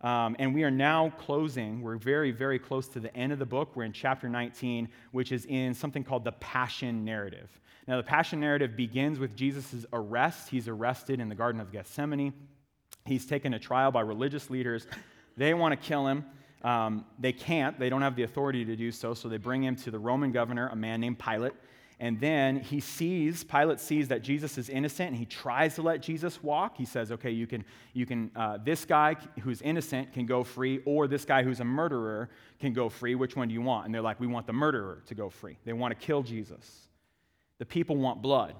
Um, 0.00 0.36
and 0.38 0.54
we 0.54 0.64
are 0.64 0.70
now 0.70 1.10
closing. 1.18 1.80
We're 1.80 1.96
very, 1.96 2.30
very 2.30 2.58
close 2.58 2.88
to 2.88 3.00
the 3.00 3.14
end 3.16 3.32
of 3.32 3.38
the 3.38 3.46
book. 3.46 3.74
We're 3.74 3.84
in 3.84 3.92
chapter 3.92 4.28
19, 4.28 4.88
which 5.12 5.32
is 5.32 5.46
in 5.46 5.72
something 5.72 6.04
called 6.04 6.24
the 6.24 6.32
Passion 6.32 7.04
Narrative. 7.04 7.48
Now, 7.88 7.96
the 7.96 8.02
Passion 8.02 8.38
Narrative 8.40 8.76
begins 8.76 9.18
with 9.18 9.34
Jesus' 9.34 9.86
arrest. 9.92 10.50
He's 10.50 10.68
arrested 10.68 11.20
in 11.20 11.28
the 11.28 11.34
Garden 11.34 11.60
of 11.60 11.72
Gethsemane. 11.72 12.34
He's 13.06 13.24
taken 13.26 13.52
to 13.52 13.58
trial 13.58 13.90
by 13.90 14.00
religious 14.00 14.50
leaders. 14.50 14.86
They 15.36 15.54
want 15.54 15.72
to 15.72 15.88
kill 15.88 16.06
him. 16.06 16.24
Um, 16.62 17.04
they 17.18 17.32
can't, 17.32 17.78
they 17.78 17.90
don't 17.90 18.00
have 18.00 18.16
the 18.16 18.22
authority 18.22 18.64
to 18.64 18.76
do 18.76 18.90
so, 18.90 19.12
so 19.12 19.28
they 19.28 19.36
bring 19.36 19.62
him 19.62 19.76
to 19.76 19.90
the 19.90 19.98
Roman 19.98 20.32
governor, 20.32 20.68
a 20.68 20.76
man 20.76 21.00
named 21.00 21.18
Pilate. 21.18 21.52
And 22.04 22.20
then 22.20 22.60
he 22.60 22.80
sees, 22.80 23.44
Pilate 23.44 23.80
sees 23.80 24.08
that 24.08 24.20
Jesus 24.20 24.58
is 24.58 24.68
innocent, 24.68 25.08
and 25.08 25.16
he 25.16 25.24
tries 25.24 25.76
to 25.76 25.82
let 25.82 26.02
Jesus 26.02 26.42
walk. 26.42 26.76
He 26.76 26.84
says, 26.84 27.10
okay, 27.10 27.30
you 27.30 27.46
can, 27.46 27.64
you 27.94 28.04
can 28.04 28.30
uh, 28.36 28.58
this 28.62 28.84
guy 28.84 29.16
who's 29.40 29.62
innocent 29.62 30.12
can 30.12 30.26
go 30.26 30.44
free, 30.44 30.82
or 30.84 31.08
this 31.08 31.24
guy 31.24 31.42
who's 31.42 31.60
a 31.60 31.64
murderer 31.64 32.28
can 32.60 32.74
go 32.74 32.90
free. 32.90 33.14
Which 33.14 33.36
one 33.36 33.48
do 33.48 33.54
you 33.54 33.62
want? 33.62 33.86
And 33.86 33.94
they're 33.94 34.02
like, 34.02 34.20
we 34.20 34.26
want 34.26 34.46
the 34.46 34.52
murderer 34.52 35.02
to 35.06 35.14
go 35.14 35.30
free. 35.30 35.56
They 35.64 35.72
want 35.72 35.98
to 35.98 36.06
kill 36.06 36.22
Jesus. 36.22 36.88
The 37.56 37.64
people 37.64 37.96
want 37.96 38.20
blood. 38.20 38.54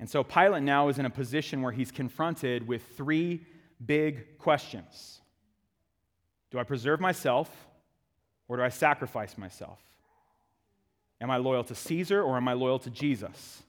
And 0.00 0.10
so 0.10 0.24
Pilate 0.24 0.64
now 0.64 0.88
is 0.88 0.98
in 0.98 1.06
a 1.06 1.10
position 1.10 1.62
where 1.62 1.70
he's 1.70 1.92
confronted 1.92 2.66
with 2.66 2.82
three 2.96 3.46
big 3.86 4.38
questions 4.38 5.20
Do 6.50 6.58
I 6.58 6.64
preserve 6.64 6.98
myself, 6.98 7.48
or 8.48 8.56
do 8.56 8.64
I 8.64 8.70
sacrifice 8.70 9.38
myself? 9.38 9.78
Am 11.22 11.30
I 11.30 11.36
loyal 11.36 11.62
to 11.64 11.74
Caesar 11.74 12.20
or 12.20 12.36
am 12.36 12.48
I 12.48 12.52
loyal 12.52 12.80
to 12.80 12.90
Jesus? 12.90 13.62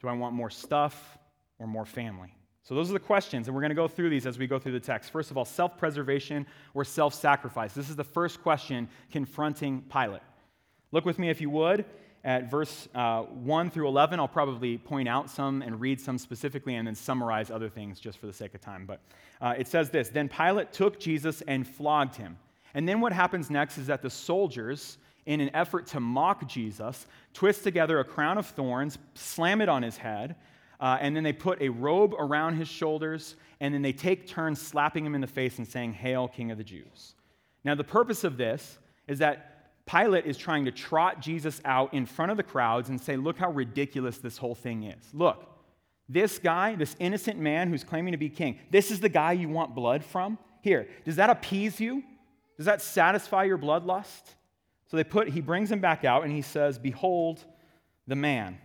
Do 0.00 0.08
I 0.08 0.14
want 0.14 0.34
more 0.34 0.50
stuff 0.50 1.18
or 1.58 1.66
more 1.66 1.84
family? 1.84 2.34
So, 2.64 2.74
those 2.74 2.90
are 2.90 2.94
the 2.94 3.00
questions, 3.00 3.48
and 3.48 3.54
we're 3.54 3.60
going 3.60 3.70
to 3.70 3.76
go 3.76 3.88
through 3.88 4.08
these 4.08 4.24
as 4.24 4.38
we 4.38 4.46
go 4.46 4.58
through 4.58 4.72
the 4.72 4.80
text. 4.80 5.10
First 5.10 5.30
of 5.30 5.36
all, 5.36 5.44
self 5.44 5.76
preservation 5.76 6.46
or 6.74 6.84
self 6.84 7.12
sacrifice. 7.12 7.74
This 7.74 7.90
is 7.90 7.96
the 7.96 8.04
first 8.04 8.40
question 8.40 8.88
confronting 9.10 9.82
Pilate. 9.82 10.22
Look 10.92 11.04
with 11.04 11.18
me, 11.18 11.28
if 11.28 11.40
you 11.40 11.50
would, 11.50 11.84
at 12.24 12.50
verse 12.50 12.88
uh, 12.94 13.22
1 13.22 13.70
through 13.70 13.88
11. 13.88 14.20
I'll 14.20 14.28
probably 14.28 14.78
point 14.78 15.08
out 15.08 15.28
some 15.28 15.60
and 15.60 15.80
read 15.80 16.00
some 16.00 16.18
specifically 16.18 16.76
and 16.76 16.86
then 16.86 16.94
summarize 16.94 17.50
other 17.50 17.68
things 17.68 17.98
just 17.98 18.18
for 18.18 18.26
the 18.26 18.32
sake 18.32 18.54
of 18.54 18.60
time. 18.60 18.86
But 18.86 19.00
uh, 19.40 19.54
it 19.58 19.66
says 19.66 19.90
this 19.90 20.08
Then 20.08 20.28
Pilate 20.28 20.72
took 20.72 21.00
Jesus 21.00 21.42
and 21.42 21.66
flogged 21.66 22.14
him. 22.14 22.38
And 22.74 22.88
then 22.88 23.00
what 23.00 23.12
happens 23.12 23.50
next 23.50 23.76
is 23.76 23.88
that 23.88 24.02
the 24.02 24.10
soldiers 24.10 24.98
in 25.26 25.40
an 25.40 25.50
effort 25.54 25.86
to 25.88 26.00
mock 26.00 26.48
Jesus, 26.48 27.06
twist 27.32 27.62
together 27.62 28.00
a 28.00 28.04
crown 28.04 28.38
of 28.38 28.46
thorns, 28.46 28.98
slam 29.14 29.60
it 29.60 29.68
on 29.68 29.82
his 29.82 29.96
head, 29.96 30.36
uh, 30.80 30.98
and 31.00 31.14
then 31.14 31.22
they 31.22 31.32
put 31.32 31.62
a 31.62 31.68
robe 31.68 32.14
around 32.18 32.56
his 32.56 32.68
shoulders, 32.68 33.36
and 33.60 33.72
then 33.72 33.82
they 33.82 33.92
take 33.92 34.26
turns 34.26 34.60
slapping 34.60 35.06
him 35.06 35.14
in 35.14 35.20
the 35.20 35.26
face 35.26 35.58
and 35.58 35.66
saying, 35.66 35.92
Hail, 35.92 36.26
King 36.26 36.50
of 36.50 36.58
the 36.58 36.64
Jews. 36.64 37.14
Now, 37.64 37.76
the 37.76 37.84
purpose 37.84 38.24
of 38.24 38.36
this 38.36 38.78
is 39.06 39.20
that 39.20 39.48
Pilate 39.86 40.26
is 40.26 40.36
trying 40.36 40.64
to 40.64 40.72
trot 40.72 41.20
Jesus 41.20 41.60
out 41.64 41.94
in 41.94 42.06
front 42.06 42.30
of 42.30 42.36
the 42.36 42.42
crowds 42.42 42.88
and 42.88 43.00
say, 43.00 43.16
Look 43.16 43.38
how 43.38 43.50
ridiculous 43.50 44.18
this 44.18 44.38
whole 44.38 44.54
thing 44.54 44.84
is. 44.84 45.04
Look, 45.12 45.44
this 46.08 46.38
guy, 46.38 46.74
this 46.74 46.96
innocent 46.98 47.38
man 47.38 47.68
who's 47.68 47.84
claiming 47.84 48.12
to 48.12 48.18
be 48.18 48.28
king, 48.28 48.58
this 48.70 48.90
is 48.90 49.00
the 49.00 49.08
guy 49.08 49.32
you 49.32 49.48
want 49.48 49.74
blood 49.74 50.04
from? 50.04 50.38
Here, 50.62 50.88
does 51.04 51.16
that 51.16 51.30
appease 51.30 51.80
you? 51.80 52.02
Does 52.56 52.66
that 52.66 52.82
satisfy 52.82 53.44
your 53.44 53.58
bloodlust? 53.58 54.34
So 54.92 54.98
they 54.98 55.04
put, 55.04 55.30
he 55.30 55.40
brings 55.40 55.72
him 55.72 55.80
back 55.80 56.04
out 56.04 56.22
and 56.22 56.30
he 56.30 56.42
says, 56.42 56.78
Behold 56.78 57.42
the 58.06 58.14
man. 58.14 58.58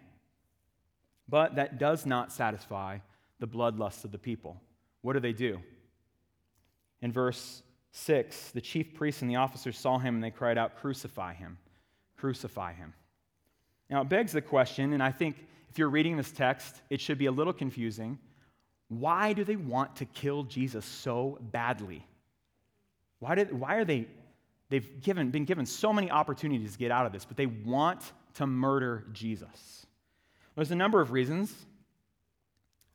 But 1.29 1.55
that 1.55 1.79
does 1.79 2.05
not 2.05 2.33
satisfy 2.33 2.97
the 3.39 3.47
bloodlust 3.47 4.03
of 4.03 4.11
the 4.11 4.17
people. 4.17 4.61
What 5.03 5.13
do 5.13 5.21
they 5.21 5.31
do? 5.31 5.61
In 7.01 7.13
verse 7.13 7.63
6, 7.91 8.51
the 8.51 8.59
chief 8.59 8.93
priests 8.93 9.21
and 9.21 9.31
the 9.31 9.37
officers 9.37 9.77
saw 9.77 9.99
him 9.99 10.15
and 10.15 10.23
they 10.23 10.29
cried 10.29 10.57
out, 10.57 10.75
Crucify 10.75 11.33
him! 11.33 11.57
Crucify 12.17 12.73
him! 12.73 12.93
Now 13.89 14.01
it 14.01 14.09
begs 14.09 14.33
the 14.33 14.41
question, 14.41 14.91
and 14.91 15.01
I 15.01 15.13
think 15.13 15.47
if 15.69 15.79
you're 15.79 15.87
reading 15.87 16.17
this 16.17 16.33
text, 16.33 16.81
it 16.89 16.99
should 16.99 17.17
be 17.17 17.27
a 17.27 17.31
little 17.31 17.53
confusing. 17.53 18.19
Why 18.89 19.31
do 19.31 19.45
they 19.45 19.55
want 19.55 19.95
to 19.97 20.05
kill 20.05 20.43
Jesus 20.43 20.83
so 20.83 21.37
badly? 21.39 22.05
Why, 23.19 23.35
did, 23.35 23.57
why 23.57 23.75
are 23.75 23.85
they 23.85 24.09
They've 24.69 25.01
given, 25.01 25.31
been 25.31 25.45
given 25.45 25.65
so 25.65 25.93
many 25.93 26.11
opportunities 26.11 26.73
to 26.73 26.77
get 26.77 26.91
out 26.91 27.05
of 27.05 27.13
this, 27.13 27.25
but 27.25 27.37
they 27.37 27.45
want 27.45 28.11
to 28.35 28.45
murder 28.45 29.05
Jesus. 29.13 29.85
There's 30.55 30.71
a 30.71 30.75
number 30.75 30.99
of 30.99 31.11
reasons. 31.11 31.53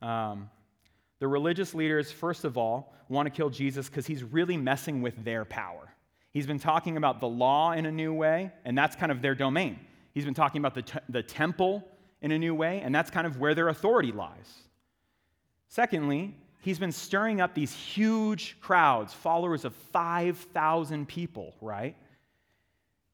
Um, 0.02 0.50
the 1.18 1.28
religious 1.28 1.74
leaders, 1.74 2.10
first 2.10 2.44
of 2.44 2.58
all, 2.58 2.92
want 3.08 3.26
to 3.26 3.30
kill 3.30 3.48
Jesus 3.48 3.88
because 3.88 4.06
he's 4.06 4.22
really 4.24 4.56
messing 4.56 5.02
with 5.02 5.24
their 5.24 5.44
power. 5.44 5.94
He's 6.32 6.46
been 6.46 6.58
talking 6.58 6.96
about 6.96 7.20
the 7.20 7.28
law 7.28 7.72
in 7.72 7.86
a 7.86 7.92
new 7.92 8.12
way, 8.12 8.50
and 8.64 8.76
that's 8.76 8.96
kind 8.96 9.12
of 9.12 9.22
their 9.22 9.34
domain. 9.34 9.78
He's 10.12 10.24
been 10.24 10.34
talking 10.34 10.60
about 10.60 10.74
the, 10.74 10.82
t- 10.82 10.98
the 11.08 11.22
temple 11.22 11.86
in 12.20 12.32
a 12.32 12.38
new 12.38 12.54
way, 12.54 12.80
and 12.80 12.94
that's 12.94 13.10
kind 13.10 13.26
of 13.26 13.38
where 13.38 13.54
their 13.54 13.68
authority 13.68 14.12
lies. 14.12 14.62
Secondly, 15.68 16.34
he's 16.62 16.78
been 16.78 16.92
stirring 16.92 17.40
up 17.40 17.54
these 17.54 17.72
huge 17.72 18.56
crowds, 18.60 19.12
followers 19.12 19.64
of 19.64 19.74
5,000 19.92 21.06
people, 21.06 21.54
right? 21.60 21.94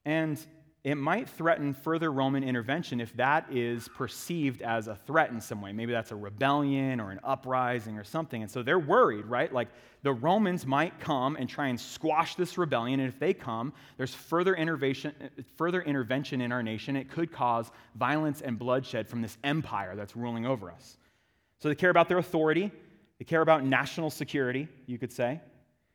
And 0.05 0.38
it 0.85 0.95
might 0.95 1.28
threaten 1.28 1.75
further 1.75 2.12
Roman 2.12 2.45
intervention 2.45 3.00
if 3.00 3.14
that 3.17 3.47
is 3.50 3.88
perceived 3.88 4.62
as 4.62 4.87
a 4.87 4.95
threat 4.95 5.31
in 5.31 5.40
some 5.40 5.61
way. 5.61 5.73
Maybe 5.73 5.93
that's 5.93 6.12
a 6.12 6.17
rebellion 6.17 7.00
or 7.00 7.11
an 7.11 7.21
uprising 7.25 7.99
or 7.99 8.05
something. 8.05 8.43
And 8.43 8.50
so 8.50 8.62
they're 8.62 8.78
worried, 8.78 9.26
right? 9.26 9.52
Like 9.52 9.69
the 10.02 10.12
Romans 10.12 10.64
might 10.64 10.99
come 11.00 11.37
and 11.37 11.49
try 11.49 11.67
and 11.67 11.78
squash 11.78 12.37
this 12.37 12.57
rebellion. 12.57 13.00
And 13.00 13.09
if 13.09 13.19
they 13.19 13.35
come, 13.35 13.73
there's 13.97 14.14
further 14.14 14.55
intervention, 14.55 15.12
further 15.57 15.83
intervention 15.83 16.40
in 16.40 16.52
our 16.52 16.62
nation. 16.62 16.97
It 16.97 17.11
could 17.11 17.33
cause 17.33 17.71
violence 17.97 18.40
and 18.40 18.59
bloodshed 18.59 19.09
from 19.09 19.21
this 19.21 19.37
empire 19.43 19.97
that's 19.97 20.17
ruling 20.17 20.47
over 20.47 20.71
us. 20.71 20.97
So 21.59 21.69
they 21.69 21.75
care 21.75 21.90
about 21.90 22.09
their 22.09 22.19
authority, 22.19 22.71
they 23.19 23.25
care 23.25 23.43
about 23.43 23.65
national 23.65 24.11
security, 24.11 24.69
you 24.87 24.99
could 24.99 25.13
say. 25.13 25.41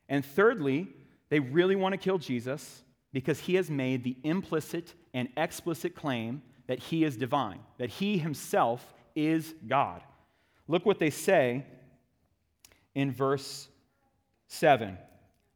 And 0.09 0.25
thirdly, 0.25 0.87
they 1.29 1.39
really 1.39 1.75
want 1.75 1.93
to 1.93 1.97
kill 1.97 2.17
Jesus 2.17 2.83
because 3.13 3.39
he 3.39 3.55
has 3.55 3.69
made 3.69 4.03
the 4.03 4.17
implicit 4.23 4.93
and 5.13 5.29
explicit 5.37 5.95
claim 5.95 6.41
that 6.67 6.79
he 6.79 7.03
is 7.03 7.15
divine, 7.15 7.59
that 7.77 7.89
he 7.89 8.17
himself 8.17 8.93
is 9.15 9.53
God. 9.67 10.01
Look 10.67 10.85
what 10.85 10.99
they 10.99 11.09
say 11.09 11.65
in 12.95 13.11
verse 13.11 13.67
7. 14.47 14.97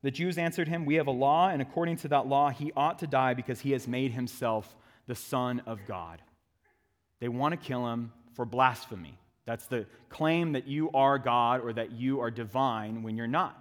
The 0.03 0.11
Jews 0.11 0.37
answered 0.37 0.67
him, 0.67 0.85
We 0.85 0.95
have 0.95 1.07
a 1.07 1.11
law, 1.11 1.49
and 1.49 1.61
according 1.61 1.97
to 1.97 2.07
that 2.09 2.27
law, 2.27 2.49
he 2.49 2.71
ought 2.75 2.99
to 2.99 3.07
die 3.07 3.33
because 3.33 3.61
he 3.61 3.71
has 3.71 3.87
made 3.87 4.11
himself 4.11 4.75
the 5.07 5.15
Son 5.15 5.61
of 5.65 5.79
God. 5.87 6.21
They 7.19 7.27
want 7.27 7.53
to 7.53 7.57
kill 7.57 7.87
him 7.87 8.11
for 8.33 8.45
blasphemy. 8.45 9.17
That's 9.47 9.65
the 9.65 9.85
claim 10.09 10.51
that 10.51 10.67
you 10.67 10.91
are 10.91 11.17
God 11.17 11.61
or 11.61 11.71
that 11.71 11.93
you 11.93 12.19
are 12.19 12.29
divine 12.29 13.01
when 13.01 13.15
you're 13.15 13.27
not. 13.27 13.57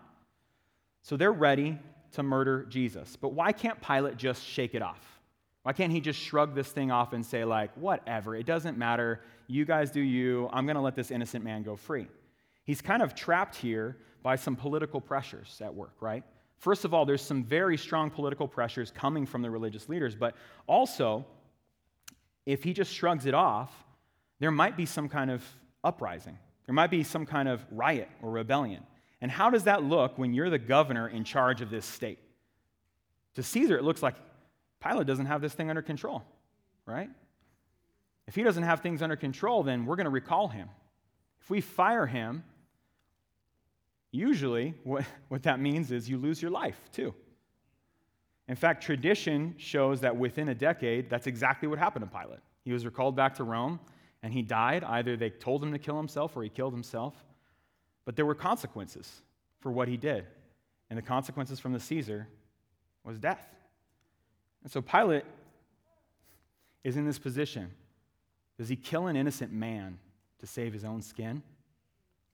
So 1.02 1.16
they're 1.16 1.33
ready 1.33 1.78
to 2.12 2.25
murder 2.25 2.64
Jesus. 2.64 3.14
But 3.14 3.35
why 3.35 3.52
can't 3.52 3.81
Pilate 3.81 4.16
just 4.16 4.45
shake 4.45 4.75
it 4.75 4.83
off? 4.83 5.21
Why 5.62 5.73
can't 5.73 5.93
he 5.93 6.00
just 6.00 6.19
shrug 6.19 6.57
this 6.57 6.69
thing 6.69 6.90
off 6.90 7.12
and 7.12 7.25
say, 7.25 7.45
like, 7.45 7.71
whatever, 7.76 8.35
it 8.35 8.47
doesn't 8.47 8.76
matter. 8.76 9.21
You 9.47 9.64
guys 9.64 9.93
do 9.93 10.00
you. 10.00 10.50
I'm 10.52 10.66
going 10.66 10.75
to 10.75 10.83
let 10.83 10.97
this 10.97 11.12
innocent 11.12 11.45
man 11.45 11.62
go 11.62 11.76
free. 11.76 12.09
He's 12.64 12.83
kind 12.83 13.00
of 13.00 13.14
trapped 13.14 13.55
here 13.55 13.97
by 14.25 14.35
some 14.35 14.57
political 14.57 15.00
pressures 15.00 15.61
at 15.64 15.73
work, 15.73 15.95
right? 16.00 16.25
First 16.59 16.85
of 16.85 16.95
all, 16.95 17.07
there's 17.07 17.23
some 17.23 17.45
very 17.45 17.76
strong 17.76 18.11
political 18.11 18.49
pressures 18.49 18.90
coming 18.90 19.25
from 19.25 19.40
the 19.40 19.50
religious 19.50 19.88
leaders, 19.88 20.16
but 20.16 20.35
also, 20.66 21.25
if 22.45 22.64
he 22.64 22.73
just 22.73 22.93
shrugs 22.93 23.25
it 23.26 23.35
off, 23.35 23.73
there 24.40 24.50
might 24.50 24.76
be 24.76 24.85
some 24.85 25.09
kind 25.09 25.31
of 25.31 25.45
uprising. 25.87 26.38
There 26.66 26.75
might 26.75 26.90
be 26.90 27.02
some 27.02 27.25
kind 27.25 27.49
of 27.49 27.64
riot 27.71 28.09
or 28.21 28.31
rebellion. 28.31 28.83
And 29.21 29.31
how 29.31 29.50
does 29.50 29.64
that 29.64 29.83
look 29.83 30.19
when 30.19 30.35
you're 30.35 30.50
the 30.50 30.59
governor 30.59 31.09
in 31.09 31.25
charge 31.25 31.61
of 31.62 31.71
this 31.71 31.87
state? 31.87 32.19
To 33.35 33.43
Caesar, 33.43 33.78
it 33.78 33.85
looks 33.85 34.02
like 34.02 34.16
Pilate 34.83 35.07
doesn't 35.07 35.26
have 35.26 35.40
this 35.40 35.52
thing 35.52 35.71
under 35.71 35.83
control, 35.83 36.23
right? 36.85 37.09
If 38.26 38.35
he 38.35 38.43
doesn't 38.43 38.64
have 38.64 38.81
things 38.81 39.02
under 39.02 39.16
control, 39.16 39.62
then 39.62 39.87
we're 39.87 39.97
going 39.97 40.05
to 40.05 40.11
recall 40.11 40.49
him. 40.49 40.69
If 41.40 41.50
we 41.50 41.61
fire 41.61 42.07
him, 42.07 42.43
usually 44.11 44.75
what, 44.85 45.05
what 45.28 45.45
that 45.45 45.61
means 45.61 45.93
is 45.93 46.09
you 46.09 46.19
lose 46.19 46.43
your 46.43 46.50
life 46.50 46.78
too. 46.93 47.14
In 48.49 48.57
fact, 48.57 48.83
tradition 48.83 49.55
shows 49.59 50.00
that 50.00 50.16
within 50.16 50.49
a 50.49 50.55
decade, 50.55 51.11
that's 51.11 51.26
exactly 51.26 51.69
what 51.69 51.78
happened 51.78 52.09
to 52.09 52.19
Pilate. 52.19 52.40
He 52.64 52.73
was 52.73 52.85
recalled 52.85 53.16
back 53.16 53.35
to 53.37 53.45
Rome 53.45 53.81
and 54.23 54.32
he 54.32 54.42
died. 54.42 54.85
Either 54.85 55.16
they 55.16 55.30
told 55.30 55.62
him 55.62 55.73
to 55.73 55.78
kill 55.78 55.96
himself 55.96 56.37
or 56.37 56.42
he 56.42 56.49
killed 56.49 56.73
himself. 56.73 57.14
But 58.04 58.16
there 58.16 58.26
were 58.26 58.35
consequences 58.35 59.23
for 59.61 59.70
what 59.70 59.88
he 59.88 59.96
did. 59.96 60.26
And 60.90 60.96
the 60.96 61.02
consequences 61.02 61.58
from 61.58 61.73
the 61.73 61.80
Caesar 61.80 62.28
was 63.04 63.18
death. 63.18 63.46
And 64.62 64.73
so 64.73 64.80
Pilate 64.80 65.25
is 66.85 66.96
in 66.96 67.04
this 67.04 67.18
position. 67.18 67.70
Does 68.58 68.68
he 68.68 68.76
kill 68.76 69.06
an 69.06 69.16
innocent 69.16 69.52
man 69.52 69.99
to 70.38 70.46
save 70.46 70.73
his 70.73 70.85
own 70.85 71.02
skin? 71.02 71.42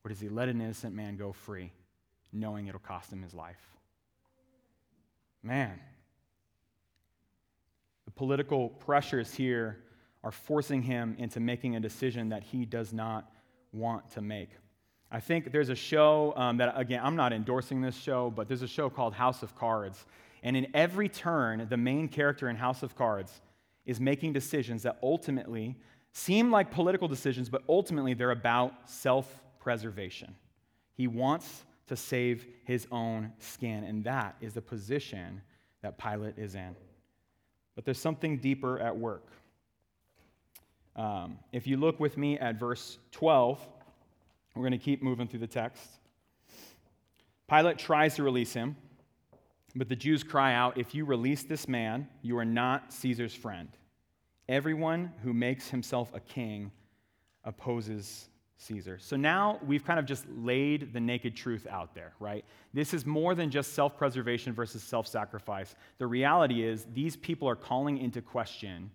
Or 0.04 0.08
does 0.08 0.20
he 0.20 0.28
let 0.28 0.48
an 0.48 0.60
innocent 0.60 0.94
man 0.94 1.16
go 1.16 1.32
free, 1.32 1.72
knowing 2.32 2.66
it'll 2.66 2.80
cost 2.80 3.12
him 3.12 3.22
his 3.22 3.34
life? 3.34 3.60
Man, 5.42 5.78
the 8.04 8.10
political 8.10 8.68
pressures 8.68 9.32
here 9.32 9.78
are 10.24 10.30
forcing 10.30 10.82
him 10.82 11.16
into 11.18 11.40
making 11.40 11.76
a 11.76 11.80
decision 11.80 12.28
that 12.28 12.42
he 12.42 12.64
does 12.64 12.92
not 12.92 13.30
want 13.72 14.10
to 14.12 14.20
make. 14.20 14.50
I 15.10 15.20
think 15.20 15.52
there's 15.52 15.68
a 15.68 15.74
show 15.74 16.32
um, 16.36 16.56
that, 16.58 16.72
again, 16.76 17.00
I'm 17.02 17.16
not 17.16 17.32
endorsing 17.32 17.82
this 17.82 17.96
show, 17.96 18.30
but 18.30 18.48
there's 18.48 18.62
a 18.62 18.68
show 18.68 18.88
called 18.88 19.12
House 19.12 19.42
of 19.42 19.54
Cards. 19.56 20.06
And 20.42 20.56
in 20.56 20.68
every 20.74 21.08
turn, 21.08 21.66
the 21.68 21.76
main 21.76 22.08
character 22.08 22.48
in 22.48 22.56
House 22.56 22.82
of 22.82 22.96
Cards 22.96 23.42
is 23.84 24.00
making 24.00 24.32
decisions 24.32 24.82
that 24.84 24.98
ultimately 25.02 25.76
seem 26.12 26.50
like 26.50 26.70
political 26.70 27.08
decisions, 27.08 27.48
but 27.48 27.62
ultimately 27.68 28.14
they're 28.14 28.30
about 28.30 28.88
self 28.88 29.42
preservation. 29.60 30.34
He 30.94 31.06
wants 31.06 31.64
to 31.88 31.96
save 31.96 32.46
his 32.64 32.86
own 32.90 33.32
skin, 33.38 33.84
and 33.84 34.04
that 34.04 34.36
is 34.40 34.54
the 34.54 34.62
position 34.62 35.42
that 35.82 35.98
Pilate 35.98 36.38
is 36.38 36.54
in. 36.54 36.74
But 37.74 37.84
there's 37.84 38.00
something 38.00 38.38
deeper 38.38 38.78
at 38.78 38.96
work. 38.96 39.26
Um, 40.94 41.38
if 41.52 41.66
you 41.66 41.76
look 41.76 42.00
with 42.00 42.16
me 42.16 42.38
at 42.38 42.56
verse 42.56 42.98
12, 43.12 43.58
we're 44.54 44.62
going 44.62 44.72
to 44.72 44.78
keep 44.78 45.02
moving 45.02 45.26
through 45.26 45.40
the 45.40 45.46
text. 45.46 45.86
Pilate 47.48 47.78
tries 47.78 48.16
to 48.16 48.22
release 48.22 48.52
him, 48.52 48.76
but 49.74 49.88
the 49.88 49.96
Jews 49.96 50.22
cry 50.22 50.54
out, 50.54 50.76
If 50.76 50.94
you 50.94 51.04
release 51.04 51.42
this 51.42 51.66
man, 51.66 52.08
you 52.20 52.36
are 52.38 52.44
not 52.44 52.92
Caesar's 52.92 53.34
friend. 53.34 53.68
Everyone 54.48 55.12
who 55.22 55.32
makes 55.32 55.68
himself 55.68 56.10
a 56.14 56.20
king 56.20 56.70
opposes 57.44 58.28
Caesar. 58.58 58.98
So 59.00 59.16
now 59.16 59.58
we've 59.66 59.84
kind 59.84 59.98
of 59.98 60.06
just 60.06 60.24
laid 60.36 60.92
the 60.92 61.00
naked 61.00 61.34
truth 61.34 61.66
out 61.68 61.94
there, 61.94 62.12
right? 62.20 62.44
This 62.72 62.94
is 62.94 63.04
more 63.04 63.34
than 63.34 63.50
just 63.50 63.72
self 63.72 63.96
preservation 63.96 64.52
versus 64.52 64.82
self 64.82 65.06
sacrifice. 65.06 65.74
The 65.98 66.06
reality 66.06 66.62
is, 66.62 66.86
these 66.92 67.16
people 67.16 67.48
are 67.48 67.56
calling 67.56 67.98
into 67.98 68.20
question 68.20 68.90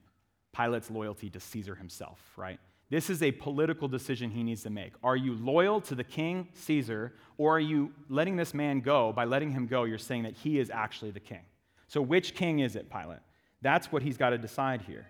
Pilate's 0.58 0.89
loyalty 0.89 1.30
to 1.30 1.39
Caesar 1.39 1.76
himself, 1.76 2.20
right? 2.36 2.60
This 2.89 3.10
is 3.10 3.22
a 3.22 3.32
political 3.32 3.88
decision 3.88 4.32
he 4.32 4.43
needs 4.43 4.63
to 4.63 4.70
make. 4.70 4.93
Are 5.04 5.15
you 5.15 5.36
loyal 5.36 5.82
to 5.82 5.93
the 5.93 6.04
king, 6.04 6.48
Caesar, 6.54 7.13
or 7.38 7.58
are 7.58 7.60
you 7.60 7.91
letting 8.10 8.38
this 8.38 8.54
man 8.54 8.80
go? 8.80 9.12
By 9.13 9.26
letting 9.26 9.52
him 9.52 9.67
go, 9.67 9.84
you're 9.84 9.98
saying 9.98 10.24
that 10.24 10.34
he 10.34 10.58
is 10.58 10.72
actually 10.72 11.12
the 11.12 11.20
king. 11.20 11.41
So, 11.88 12.02
which 12.02 12.34
king 12.34 12.60
is 12.60 12.76
it, 12.76 12.89
Pilate? 12.89 13.20
That's 13.62 13.91
what 13.91 14.02
he's 14.02 14.17
got 14.17 14.32
to 14.32 14.38
decide 14.38 14.82
here. 14.82 15.06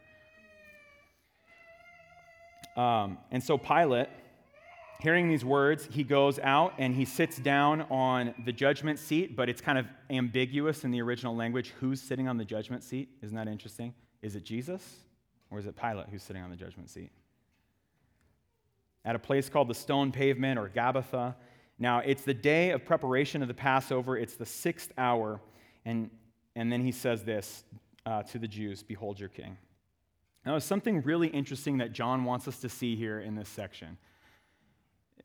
Um, 2.76 3.18
and 3.32 3.42
so, 3.42 3.58
Pilate, 3.58 4.10
hearing 5.00 5.30
these 5.30 5.46
words, 5.46 5.88
he 5.90 6.04
goes 6.04 6.40
out 6.40 6.74
and 6.78 6.94
he 6.94 7.06
sits 7.06 7.38
down 7.38 7.84
on 7.84 8.34
the 8.46 8.52
judgment 8.52 9.00
seat, 9.00 9.36
but 9.36 9.50
it's 9.50 9.62
kind 9.62 9.78
of 9.78 9.86
ambiguous 10.10 10.84
in 10.84 10.92
the 10.92 11.02
original 11.02 11.36
language 11.36 11.74
who's 11.80 12.02
sitting 12.02 12.28
on 12.28 12.38
the 12.38 12.46
judgment 12.46 12.84
seat. 12.84 13.10
Isn't 13.22 13.38
that 13.38 13.48
interesting? 13.48 13.94
Is 14.22 14.36
it 14.36 14.44
Jesus 14.44 14.98
or 15.50 15.60
is 15.60 15.66
it 15.66 15.76
Pilate 15.76 16.08
who's 16.10 16.24
sitting 16.24 16.42
on 16.42 16.50
the 16.50 16.56
judgment 16.56 16.90
seat? 16.90 17.12
at 19.08 19.16
a 19.16 19.20
place 19.20 19.48
called 19.48 19.70
the 19.70 19.74
Stone 19.74 20.12
Pavement 20.12 20.60
or 20.60 20.68
Gabbatha. 20.68 21.34
Now, 21.80 22.00
it's 22.00 22.24
the 22.24 22.34
day 22.34 22.72
of 22.72 22.84
preparation 22.84 23.42
of 23.42 23.48
the 23.48 23.54
Passover, 23.54 24.18
it's 24.18 24.36
the 24.36 24.46
sixth 24.46 24.92
hour. 24.98 25.40
And, 25.86 26.10
and 26.58 26.70
then 26.70 26.82
he 26.82 26.92
says 26.92 27.24
this 27.24 27.64
uh, 28.06 28.24
to 28.24 28.38
the 28.38 28.50
Jews 28.50 28.84
Behold 28.84 29.18
your 29.18 29.30
king. 29.30 29.58
Now, 30.46 30.52
there's 30.52 30.66
something 30.66 31.02
really 31.04 31.30
interesting 31.30 31.78
that 31.78 31.94
John 31.94 32.26
wants 32.26 32.50
us 32.50 32.60
to 32.60 32.70
see 32.70 32.98
here 32.98 33.22
in 33.22 33.36
this 33.36 33.48
section. 33.48 33.98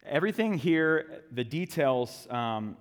Everything 0.07 0.55
here, 0.55 1.25
the 1.33 1.45
details, 1.45 2.29
um, 2.31 2.77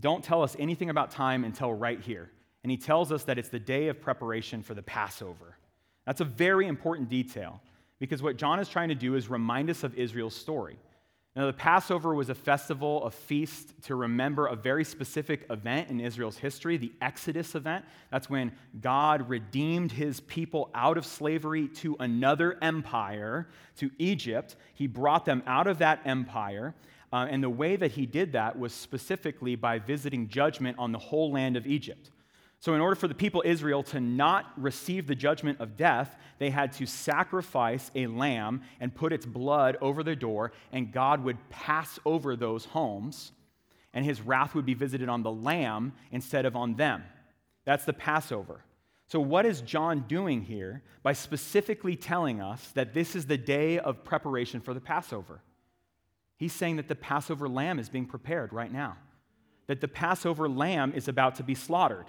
don't 0.00 0.24
tell 0.24 0.42
us 0.42 0.56
anything 0.58 0.88
about 0.88 1.10
time 1.10 1.44
until 1.44 1.74
right 1.74 2.00
here. 2.00 2.30
And 2.62 2.70
he 2.70 2.78
tells 2.78 3.12
us 3.12 3.24
that 3.24 3.38
it's 3.38 3.50
the 3.50 3.60
day 3.60 3.88
of 3.88 4.00
preparation 4.00 4.62
for 4.62 4.72
the 4.72 4.82
Passover. 4.82 5.58
That's 6.06 6.20
a 6.20 6.24
very 6.24 6.66
important 6.66 7.08
detail 7.08 7.60
because 7.98 8.22
what 8.22 8.36
John 8.36 8.60
is 8.60 8.68
trying 8.68 8.88
to 8.88 8.94
do 8.94 9.14
is 9.14 9.28
remind 9.28 9.70
us 9.70 9.82
of 9.82 9.94
Israel's 9.94 10.36
story. 10.36 10.78
Now, 11.34 11.44
the 11.44 11.52
Passover 11.52 12.14
was 12.14 12.30
a 12.30 12.34
festival, 12.34 13.04
a 13.04 13.10
feast 13.10 13.74
to 13.82 13.94
remember 13.94 14.46
a 14.46 14.56
very 14.56 14.84
specific 14.84 15.44
event 15.50 15.90
in 15.90 16.00
Israel's 16.00 16.38
history, 16.38 16.78
the 16.78 16.94
Exodus 17.02 17.54
event. 17.54 17.84
That's 18.10 18.30
when 18.30 18.52
God 18.80 19.28
redeemed 19.28 19.92
his 19.92 20.20
people 20.20 20.70
out 20.74 20.96
of 20.96 21.04
slavery 21.04 21.68
to 21.68 21.94
another 22.00 22.56
empire, 22.62 23.48
to 23.76 23.90
Egypt. 23.98 24.56
He 24.72 24.86
brought 24.86 25.26
them 25.26 25.42
out 25.46 25.66
of 25.66 25.76
that 25.78 26.00
empire. 26.06 26.74
Uh, 27.12 27.26
and 27.30 27.42
the 27.42 27.50
way 27.50 27.76
that 27.76 27.92
he 27.92 28.06
did 28.06 28.32
that 28.32 28.58
was 28.58 28.72
specifically 28.72 29.56
by 29.56 29.78
visiting 29.78 30.28
judgment 30.28 30.78
on 30.78 30.90
the 30.90 30.98
whole 30.98 31.30
land 31.30 31.58
of 31.58 31.66
Egypt. 31.66 32.10
So, 32.58 32.74
in 32.74 32.80
order 32.80 32.96
for 32.96 33.06
the 33.06 33.14
people 33.14 33.42
Israel 33.44 33.82
to 33.84 34.00
not 34.00 34.50
receive 34.56 35.06
the 35.06 35.14
judgment 35.14 35.60
of 35.60 35.76
death, 35.76 36.16
they 36.38 36.50
had 36.50 36.72
to 36.74 36.86
sacrifice 36.86 37.90
a 37.94 38.06
lamb 38.06 38.62
and 38.80 38.94
put 38.94 39.12
its 39.12 39.26
blood 39.26 39.76
over 39.80 40.02
the 40.02 40.16
door, 40.16 40.52
and 40.72 40.92
God 40.92 41.22
would 41.24 41.50
pass 41.50 41.98
over 42.04 42.34
those 42.34 42.64
homes, 42.64 43.32
and 43.92 44.04
his 44.04 44.20
wrath 44.20 44.54
would 44.54 44.66
be 44.66 44.74
visited 44.74 45.08
on 45.08 45.22
the 45.22 45.30
lamb 45.30 45.92
instead 46.10 46.46
of 46.46 46.56
on 46.56 46.74
them. 46.76 47.04
That's 47.64 47.84
the 47.84 47.92
Passover. 47.92 48.62
So, 49.08 49.20
what 49.20 49.46
is 49.46 49.60
John 49.60 50.04
doing 50.08 50.42
here 50.42 50.82
by 51.02 51.12
specifically 51.12 51.94
telling 51.94 52.40
us 52.40 52.72
that 52.72 52.94
this 52.94 53.14
is 53.14 53.26
the 53.26 53.38
day 53.38 53.78
of 53.78 54.02
preparation 54.02 54.60
for 54.60 54.74
the 54.74 54.80
Passover? 54.80 55.40
He's 56.36 56.52
saying 56.52 56.76
that 56.76 56.88
the 56.88 56.96
Passover 56.96 57.48
lamb 57.48 57.78
is 57.78 57.88
being 57.88 58.06
prepared 58.06 58.52
right 58.52 58.72
now, 58.72 58.96
that 59.68 59.80
the 59.80 59.88
Passover 59.88 60.48
lamb 60.48 60.92
is 60.94 61.08
about 61.08 61.36
to 61.36 61.42
be 61.42 61.54
slaughtered, 61.54 62.06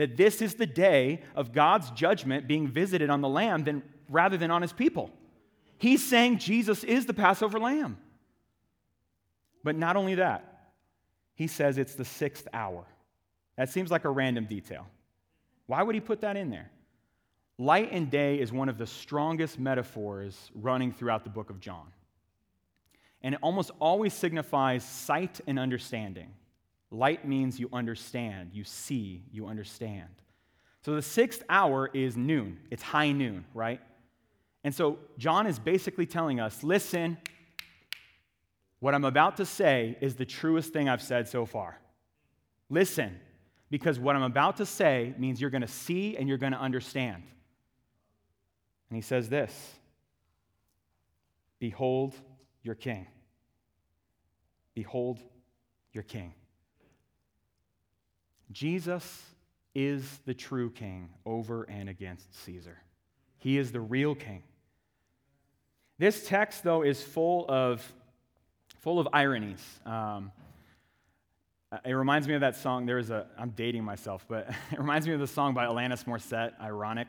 that 0.00 0.16
this 0.16 0.40
is 0.40 0.54
the 0.54 0.64
day 0.64 1.20
of 1.36 1.52
God's 1.52 1.90
judgment 1.90 2.48
being 2.48 2.66
visited 2.66 3.10
on 3.10 3.20
the 3.20 3.28
lamb 3.28 3.64
than, 3.64 3.82
rather 4.08 4.38
than 4.38 4.50
on 4.50 4.62
his 4.62 4.72
people. 4.72 5.10
He's 5.76 6.02
saying 6.02 6.38
Jesus 6.38 6.84
is 6.84 7.04
the 7.04 7.12
Passover 7.12 7.60
lamb. 7.60 7.98
But 9.62 9.76
not 9.76 9.98
only 9.98 10.14
that, 10.14 10.70
he 11.34 11.46
says 11.46 11.76
it's 11.76 11.96
the 11.96 12.06
sixth 12.06 12.48
hour. 12.54 12.86
That 13.58 13.68
seems 13.68 13.90
like 13.90 14.06
a 14.06 14.08
random 14.08 14.46
detail. 14.46 14.86
Why 15.66 15.82
would 15.82 15.94
he 15.94 16.00
put 16.00 16.22
that 16.22 16.34
in 16.34 16.48
there? 16.48 16.70
Light 17.58 17.90
and 17.92 18.10
day 18.10 18.40
is 18.40 18.50
one 18.50 18.70
of 18.70 18.78
the 18.78 18.86
strongest 18.86 19.58
metaphors 19.58 20.50
running 20.54 20.92
throughout 20.92 21.24
the 21.24 21.30
book 21.30 21.50
of 21.50 21.60
John. 21.60 21.88
And 23.22 23.34
it 23.34 23.40
almost 23.42 23.70
always 23.78 24.14
signifies 24.14 24.82
sight 24.82 25.42
and 25.46 25.58
understanding. 25.58 26.30
Light 26.90 27.26
means 27.26 27.60
you 27.60 27.68
understand, 27.72 28.50
you 28.52 28.64
see, 28.64 29.22
you 29.30 29.46
understand. 29.46 30.08
So 30.84 30.94
the 30.94 31.02
sixth 31.02 31.42
hour 31.48 31.90
is 31.92 32.16
noon, 32.16 32.58
it's 32.70 32.82
high 32.82 33.12
noon, 33.12 33.44
right? 33.54 33.80
And 34.64 34.74
so 34.74 34.98
John 35.18 35.46
is 35.46 35.58
basically 35.58 36.06
telling 36.06 36.40
us 36.40 36.62
listen, 36.62 37.18
what 38.80 38.94
I'm 38.94 39.04
about 39.04 39.36
to 39.36 39.46
say 39.46 39.96
is 40.00 40.16
the 40.16 40.24
truest 40.24 40.72
thing 40.72 40.88
I've 40.88 41.02
said 41.02 41.28
so 41.28 41.46
far. 41.46 41.78
Listen, 42.70 43.18
because 43.70 43.98
what 43.98 44.16
I'm 44.16 44.22
about 44.22 44.56
to 44.56 44.66
say 44.66 45.14
means 45.18 45.40
you're 45.40 45.50
going 45.50 45.60
to 45.60 45.68
see 45.68 46.16
and 46.16 46.28
you're 46.28 46.38
going 46.38 46.52
to 46.52 46.60
understand. 46.60 47.22
And 48.88 48.96
he 48.96 49.02
says 49.02 49.28
this 49.28 49.52
Behold 51.58 52.14
your 52.62 52.74
king. 52.74 53.06
Behold 54.74 55.20
your 55.92 56.04
king. 56.04 56.32
Jesus 58.52 59.22
is 59.74 60.18
the 60.24 60.34
true 60.34 60.70
king 60.70 61.10
over 61.24 61.64
and 61.64 61.88
against 61.88 62.34
Caesar. 62.44 62.78
He 63.38 63.56
is 63.56 63.72
the 63.72 63.80
real 63.80 64.14
king. 64.14 64.42
This 65.98 66.26
text, 66.26 66.64
though, 66.64 66.82
is 66.82 67.02
full 67.02 67.46
of, 67.48 67.92
full 68.78 68.98
of 68.98 69.08
ironies. 69.12 69.62
Um, 69.84 70.32
it 71.84 71.92
reminds 71.92 72.26
me 72.26 72.34
of 72.34 72.40
that 72.40 72.56
song. 72.56 72.86
There 72.86 72.98
is 72.98 73.10
a, 73.10 73.26
I'm 73.38 73.50
dating 73.50 73.84
myself, 73.84 74.24
but 74.28 74.48
it 74.72 74.78
reminds 74.78 75.06
me 75.06 75.12
of 75.12 75.20
the 75.20 75.26
song 75.26 75.54
by 75.54 75.66
Alanis 75.66 76.04
Morissette, 76.04 76.52
Ironic. 76.60 77.08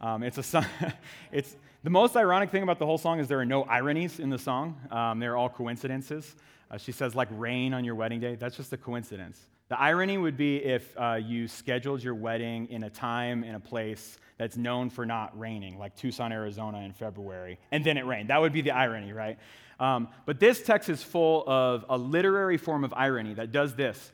Um, 0.00 0.22
it's 0.22 0.38
a 0.38 0.42
song, 0.42 0.64
it's, 1.32 1.56
the 1.84 1.90
most 1.90 2.16
ironic 2.16 2.50
thing 2.50 2.62
about 2.62 2.78
the 2.78 2.86
whole 2.86 2.98
song 2.98 3.20
is 3.20 3.28
there 3.28 3.38
are 3.40 3.44
no 3.44 3.64
ironies 3.64 4.18
in 4.18 4.30
the 4.30 4.38
song. 4.38 4.80
Um, 4.90 5.20
they're 5.20 5.36
all 5.36 5.48
coincidences. 5.48 6.34
Uh, 6.70 6.76
she 6.76 6.92
says, 6.92 7.14
like 7.14 7.28
rain 7.30 7.72
on 7.72 7.84
your 7.84 7.94
wedding 7.94 8.20
day. 8.20 8.34
That's 8.34 8.56
just 8.56 8.72
a 8.72 8.76
coincidence. 8.76 9.40
The 9.68 9.78
irony 9.78 10.16
would 10.16 10.36
be 10.36 10.56
if 10.56 10.94
uh, 10.96 11.18
you 11.22 11.46
scheduled 11.46 12.02
your 12.02 12.14
wedding 12.14 12.68
in 12.70 12.84
a 12.84 12.90
time 12.90 13.44
and 13.44 13.54
a 13.54 13.60
place 13.60 14.18
that's 14.38 14.56
known 14.56 14.88
for 14.88 15.04
not 15.04 15.38
raining, 15.38 15.78
like 15.78 15.94
Tucson, 15.94 16.32
Arizona 16.32 16.78
in 16.78 16.92
February, 16.94 17.58
and 17.70 17.84
then 17.84 17.98
it 17.98 18.06
rained. 18.06 18.30
That 18.30 18.40
would 18.40 18.52
be 18.52 18.62
the 18.62 18.70
irony, 18.70 19.12
right? 19.12 19.38
Um, 19.78 20.08
but 20.24 20.40
this 20.40 20.62
text 20.62 20.88
is 20.88 21.02
full 21.02 21.44
of 21.46 21.84
a 21.90 21.98
literary 21.98 22.56
form 22.56 22.82
of 22.82 22.94
irony 22.94 23.34
that 23.34 23.52
does 23.52 23.74
this. 23.74 24.10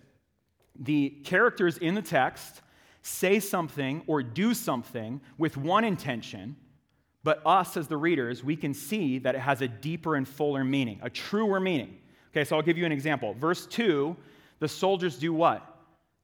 The 0.77 1.11
characters 1.25 1.79
in 1.79 1.95
the 1.95 2.03
text 2.03 2.63
say 3.03 3.39
something 3.39 4.03
or 4.09 4.23
do 4.23 4.55
something 4.55 5.21
with 5.39 5.57
one 5.57 5.85
intention, 5.85 6.57
but 7.23 7.41
us 7.47 7.77
as 7.77 7.87
the 7.87 7.97
readers, 7.97 8.43
we 8.43 8.57
can 8.57 8.75
see 8.75 9.19
that 9.21 9.37
it 9.37 9.41
has 9.41 9.63
a 9.63 9.69
deeper 9.69 10.17
and 10.17 10.27
fuller 10.27 10.65
meaning, 10.65 10.99
a 11.01 11.09
truer 11.09 11.61
meaning. 11.61 11.99
Okay, 12.33 12.45
so 12.45 12.57
I'll 12.57 12.63
give 12.63 12.77
you 12.77 12.87
an 12.87 12.93
example. 12.93 13.35
Verse 13.35 13.67
2 13.67 14.17
the 14.59 14.69
soldiers 14.69 15.19
do 15.19 15.33
what? 15.33 15.65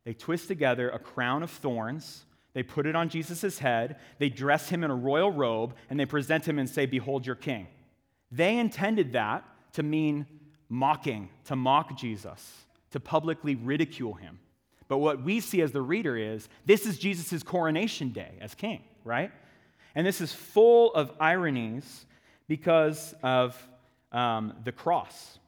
They 0.05 0.15
twist 0.15 0.49
together 0.49 0.91
a 0.91 0.99
crown 0.99 1.43
of 1.43 1.51
thorns. 1.51 2.25
They 2.53 2.63
put 2.63 2.87
it 2.87 2.97
on 2.97 3.09
Jesus' 3.09 3.59
head. 3.59 3.97
They 4.19 4.29
dress 4.29 4.69
him 4.69 4.83
in 4.83 4.91
a 4.91 4.95
royal 4.95 5.31
robe, 5.31 5.75
and 5.89 6.01
they 6.01 6.07
present 6.07 6.47
him 6.47 6.59
and 6.59 6.69
say, 6.69 6.87
Behold 6.87 7.27
your 7.27 7.37
king. 7.37 7.67
They 8.33 8.59
intended 8.59 9.13
that 9.13 9.45
to 9.75 9.83
mean 9.83 10.27
mocking, 10.69 11.29
to 11.45 11.57
mock 11.57 11.97
Jesus, 11.99 12.65
to 12.93 13.01
publicly 13.01 13.55
ridicule 13.57 14.15
him. 14.15 14.39
But 14.89 14.99
what 14.99 15.23
we 15.23 15.41
see 15.41 15.61
as 15.63 15.73
the 15.73 15.83
reader 15.83 16.17
is 16.17 16.49
this 16.67 16.87
is 16.87 16.99
Jesus' 16.99 17.43
coronation 17.43 18.11
day 18.11 18.33
as 18.41 18.55
king, 18.55 18.83
right? 19.05 19.31
And 19.95 20.07
this 20.07 20.21
is 20.21 20.33
full 20.33 20.93
of 20.95 21.13
ironies 21.21 22.07
because 22.49 23.15
of 23.23 23.57
um, 24.11 24.55
the 24.65 24.73
cross. 24.73 25.39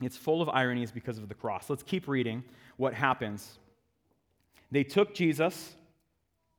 It's 0.00 0.16
full 0.16 0.40
of 0.40 0.48
ironies 0.48 0.92
because 0.92 1.18
of 1.18 1.28
the 1.28 1.34
cross. 1.34 1.68
Let's 1.68 1.82
keep 1.82 2.06
reading 2.06 2.44
what 2.76 2.94
happens. 2.94 3.58
They 4.70 4.84
took 4.84 5.14
Jesus. 5.14 5.74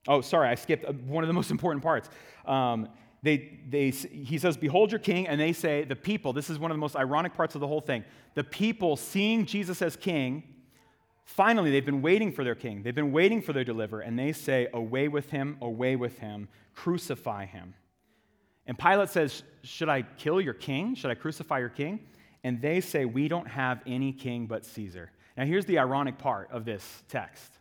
Oh, 0.07 0.21
sorry, 0.21 0.49
I 0.49 0.55
skipped 0.55 0.85
uh, 0.85 0.93
one 0.93 1.23
of 1.23 1.27
the 1.27 1.33
most 1.41 1.51
important 1.51 1.83
parts. 1.83 2.09
Um, 2.45 2.89
they, 3.21 3.59
they, 3.67 3.89
he 3.89 4.37
says, 4.37 4.57
Behold 4.57 4.91
your 4.91 4.99
king. 4.99 5.27
And 5.27 5.39
they 5.39 5.53
say, 5.53 5.83
The 5.83 5.95
people, 5.95 6.33
this 6.33 6.49
is 6.49 6.59
one 6.59 6.71
of 6.71 6.75
the 6.75 6.81
most 6.81 6.95
ironic 6.95 7.33
parts 7.33 7.55
of 7.55 7.61
the 7.61 7.67
whole 7.67 7.81
thing. 7.81 8.03
The 8.35 8.43
people 8.43 8.95
seeing 8.95 9.45
Jesus 9.45 9.81
as 9.81 9.95
king, 9.95 10.43
finally, 11.25 11.71
they've 11.71 11.85
been 11.85 12.01
waiting 12.01 12.31
for 12.31 12.43
their 12.43 12.55
king. 12.55 12.83
They've 12.83 12.95
been 12.95 13.11
waiting 13.11 13.41
for 13.41 13.53
their 13.53 13.63
deliverer. 13.63 14.01
And 14.01 14.17
they 14.17 14.31
say, 14.33 14.67
Away 14.73 15.07
with 15.07 15.29
him, 15.29 15.57
away 15.61 15.95
with 15.95 16.19
him, 16.19 16.47
crucify 16.73 17.45
him. 17.45 17.73
And 18.67 18.77
Pilate 18.77 19.09
says, 19.09 19.43
Should 19.63 19.89
I 19.89 20.01
kill 20.01 20.41
your 20.41 20.53
king? 20.53 20.95
Should 20.95 21.11
I 21.11 21.15
crucify 21.15 21.59
your 21.59 21.69
king? 21.69 21.99
And 22.43 22.61
they 22.61 22.81
say, 22.81 23.05
We 23.05 23.27
don't 23.27 23.47
have 23.47 23.81
any 23.85 24.13
king 24.13 24.47
but 24.47 24.65
Caesar. 24.65 25.11
Now, 25.37 25.45
here's 25.45 25.65
the 25.65 25.79
ironic 25.79 26.17
part 26.17 26.49
of 26.51 26.65
this 26.65 27.03
text. 27.07 27.51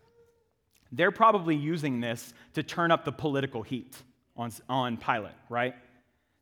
They're 0.91 1.13
probably 1.13 1.55
using 1.55 2.01
this 2.01 2.33
to 2.55 2.63
turn 2.63 2.91
up 2.91 3.05
the 3.05 3.13
political 3.13 3.63
heat 3.63 3.97
on, 4.37 4.53
on 4.69 4.97
Pilate, 4.97 5.35
right? 5.49 5.75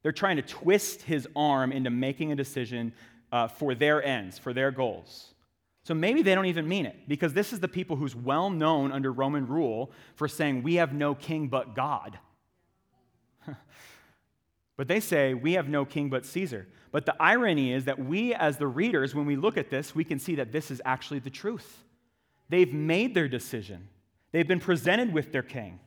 They're 0.03 0.13
trying 0.13 0.37
to 0.37 0.43
twist 0.43 1.03
his 1.03 1.27
arm 1.35 1.73
into 1.73 1.91
making 1.91 2.31
a 2.31 2.37
decision 2.37 2.93
uh, 3.33 3.49
for 3.49 3.75
their 3.75 4.03
ends, 4.03 4.39
for 4.39 4.53
their 4.53 4.71
goals. 4.71 5.35
So 5.83 5.95
maybe 5.95 6.23
they 6.23 6.35
don't 6.35 6.47
even 6.47 6.69
mean 6.69 6.87
it, 6.87 7.09
because 7.09 7.33
this 7.33 7.53
is 7.53 7.61
the 7.61 7.69
people 7.69 7.97
who's 7.97 8.15
well 8.15 8.51
known 8.51 8.93
under 8.93 9.13
Roman 9.13 9.47
rule 9.47 9.93
for 10.15 10.29
saying, 10.29 10.63
We 10.63 10.75
have 10.77 10.93
no 10.93 11.15
king 11.15 11.49
but 11.49 11.75
God. 11.75 12.19
but 14.77 14.89
they 14.89 15.01
say, 15.01 15.35
We 15.35 15.55
have 15.55 15.69
no 15.69 15.85
king 15.85 16.09
but 16.09 16.25
Caesar. 16.27 16.67
But 16.93 17.07
the 17.07 17.17
irony 17.21 17.73
is 17.73 17.85
that 17.85 17.99
we, 17.99 18.33
as 18.33 18.57
the 18.57 18.67
readers, 18.67 19.15
when 19.15 19.27
we 19.27 19.37
look 19.37 19.59
at 19.59 19.71
this, 19.71 19.95
we 19.95 20.05
can 20.05 20.19
see 20.19 20.37
that 20.37 20.53
this 20.53 20.71
is 20.71 20.81
actually 20.85 21.19
the 21.19 21.31
truth. 21.31 21.85
They've 22.49 22.73
made 22.73 23.15
their 23.15 23.29
decision, 23.29 23.89
they've 24.33 24.49
been 24.49 24.61
presented 24.61 25.13
with 25.13 25.33
their 25.33 25.43
king. 25.43 25.81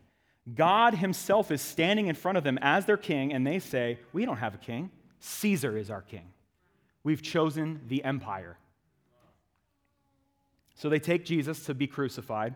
God 0.56 0.96
Himself 0.96 1.52
is 1.52 1.62
standing 1.62 2.08
in 2.08 2.16
front 2.16 2.38
of 2.38 2.44
them 2.44 2.58
as 2.62 2.86
their 2.86 2.98
king, 2.98 3.34
and 3.34 3.46
they 3.46 3.60
say, 3.60 4.00
We 4.14 4.26
don't 4.26 4.38
have 4.38 4.56
a 4.56 4.60
king. 4.60 4.92
Caesar 5.20 5.78
is 5.78 5.90
our 5.90 6.02
king. 6.02 6.32
We've 7.04 7.22
chosen 7.22 7.82
the 7.88 8.04
empire. 8.04 8.58
So 10.76 10.90
they 10.90 11.00
take 11.00 11.26
Jesus 11.26 11.66
to 11.66 11.74
be 11.74 11.88
crucified, 11.88 12.56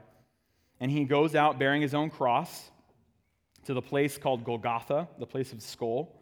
and 0.80 0.90
he 0.90 1.04
goes 1.04 1.36
out 1.36 1.60
bearing 1.60 1.82
his 1.82 1.94
own 1.94 2.10
cross 2.10 2.72
to 3.66 3.74
the 3.74 3.82
place 3.82 4.18
called 4.18 4.44
Golgotha, 4.44 5.08
the 5.20 5.26
place 5.26 5.52
of 5.54 5.62
skull. 5.62 6.16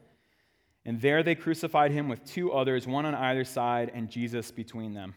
And 0.86 1.00
there 1.00 1.22
they 1.22 1.36
crucified 1.36 1.92
him 1.92 2.08
with 2.08 2.24
two 2.26 2.52
others, 2.52 2.88
one 2.88 3.06
on 3.06 3.14
either 3.14 3.44
side, 3.44 3.92
and 3.94 4.10
Jesus 4.10 4.52
between 4.52 4.94
them. 4.94 5.16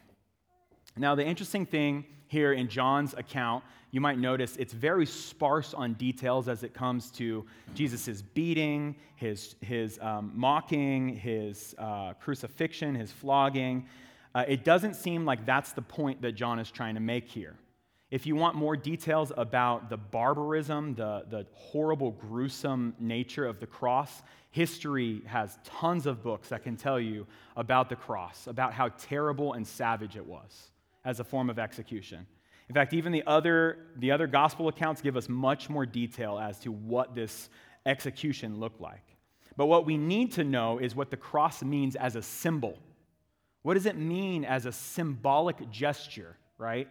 Now, 0.97 1.15
the 1.15 1.25
interesting 1.25 1.65
thing 1.65 2.05
here 2.27 2.53
in 2.53 2.67
John's 2.67 3.13
account, 3.15 3.63
you 3.91 3.99
might 3.99 4.19
notice 4.19 4.55
it's 4.57 4.73
very 4.73 5.05
sparse 5.05 5.73
on 5.73 5.93
details 5.93 6.47
as 6.47 6.63
it 6.63 6.73
comes 6.73 7.11
to 7.11 7.45
Jesus' 7.73 8.21
beating, 8.21 8.95
his, 9.15 9.55
his 9.61 9.99
um, 10.01 10.31
mocking, 10.35 11.09
his 11.09 11.75
uh, 11.77 12.13
crucifixion, 12.13 12.95
his 12.95 13.11
flogging. 13.11 13.87
Uh, 14.33 14.45
it 14.47 14.63
doesn't 14.63 14.95
seem 14.95 15.25
like 15.25 15.45
that's 15.45 15.71
the 15.71 15.81
point 15.81 16.21
that 16.21 16.33
John 16.33 16.59
is 16.59 16.69
trying 16.69 16.95
to 16.95 17.01
make 17.01 17.27
here. 17.27 17.55
If 18.11 18.27
you 18.27 18.35
want 18.35 18.55
more 18.55 18.77
details 18.77 19.31
about 19.35 19.89
the 19.89 19.97
barbarism, 19.97 20.93
the, 20.93 21.25
the 21.27 21.47
horrible, 21.53 22.11
gruesome 22.11 22.93
nature 22.99 23.45
of 23.45 23.59
the 23.59 23.65
cross, 23.65 24.21
history 24.51 25.21
has 25.25 25.57
tons 25.63 26.05
of 26.05 26.21
books 26.21 26.49
that 26.49 26.63
can 26.63 26.77
tell 26.77 26.99
you 26.99 27.25
about 27.57 27.89
the 27.89 27.95
cross, 27.95 28.47
about 28.47 28.73
how 28.73 28.89
terrible 28.89 29.53
and 29.53 29.65
savage 29.65 30.15
it 30.15 30.25
was 30.25 30.69
as 31.03 31.19
a 31.19 31.23
form 31.23 31.49
of 31.49 31.57
execution. 31.57 32.27
In 32.69 32.75
fact, 32.75 32.93
even 32.93 33.11
the 33.11 33.23
other, 33.25 33.79
the 33.97 34.11
other 34.11 34.27
gospel 34.27 34.67
accounts 34.67 35.01
give 35.01 35.17
us 35.17 35.27
much 35.27 35.69
more 35.69 35.85
detail 35.85 36.37
as 36.37 36.59
to 36.59 36.71
what 36.71 37.15
this 37.15 37.49
execution 37.85 38.59
looked 38.59 38.81
like. 38.81 39.03
But 39.57 39.65
what 39.65 39.85
we 39.85 39.97
need 39.97 40.33
to 40.33 40.43
know 40.43 40.77
is 40.77 40.95
what 40.95 41.09
the 41.09 41.17
cross 41.17 41.63
means 41.63 41.95
as 41.95 42.15
a 42.15 42.21
symbol. 42.21 42.77
What 43.61 43.75
does 43.75 43.85
it 43.85 43.97
mean 43.97 44.45
as 44.45 44.65
a 44.65 44.71
symbolic 44.71 45.69
gesture, 45.71 46.37
right? 46.57 46.87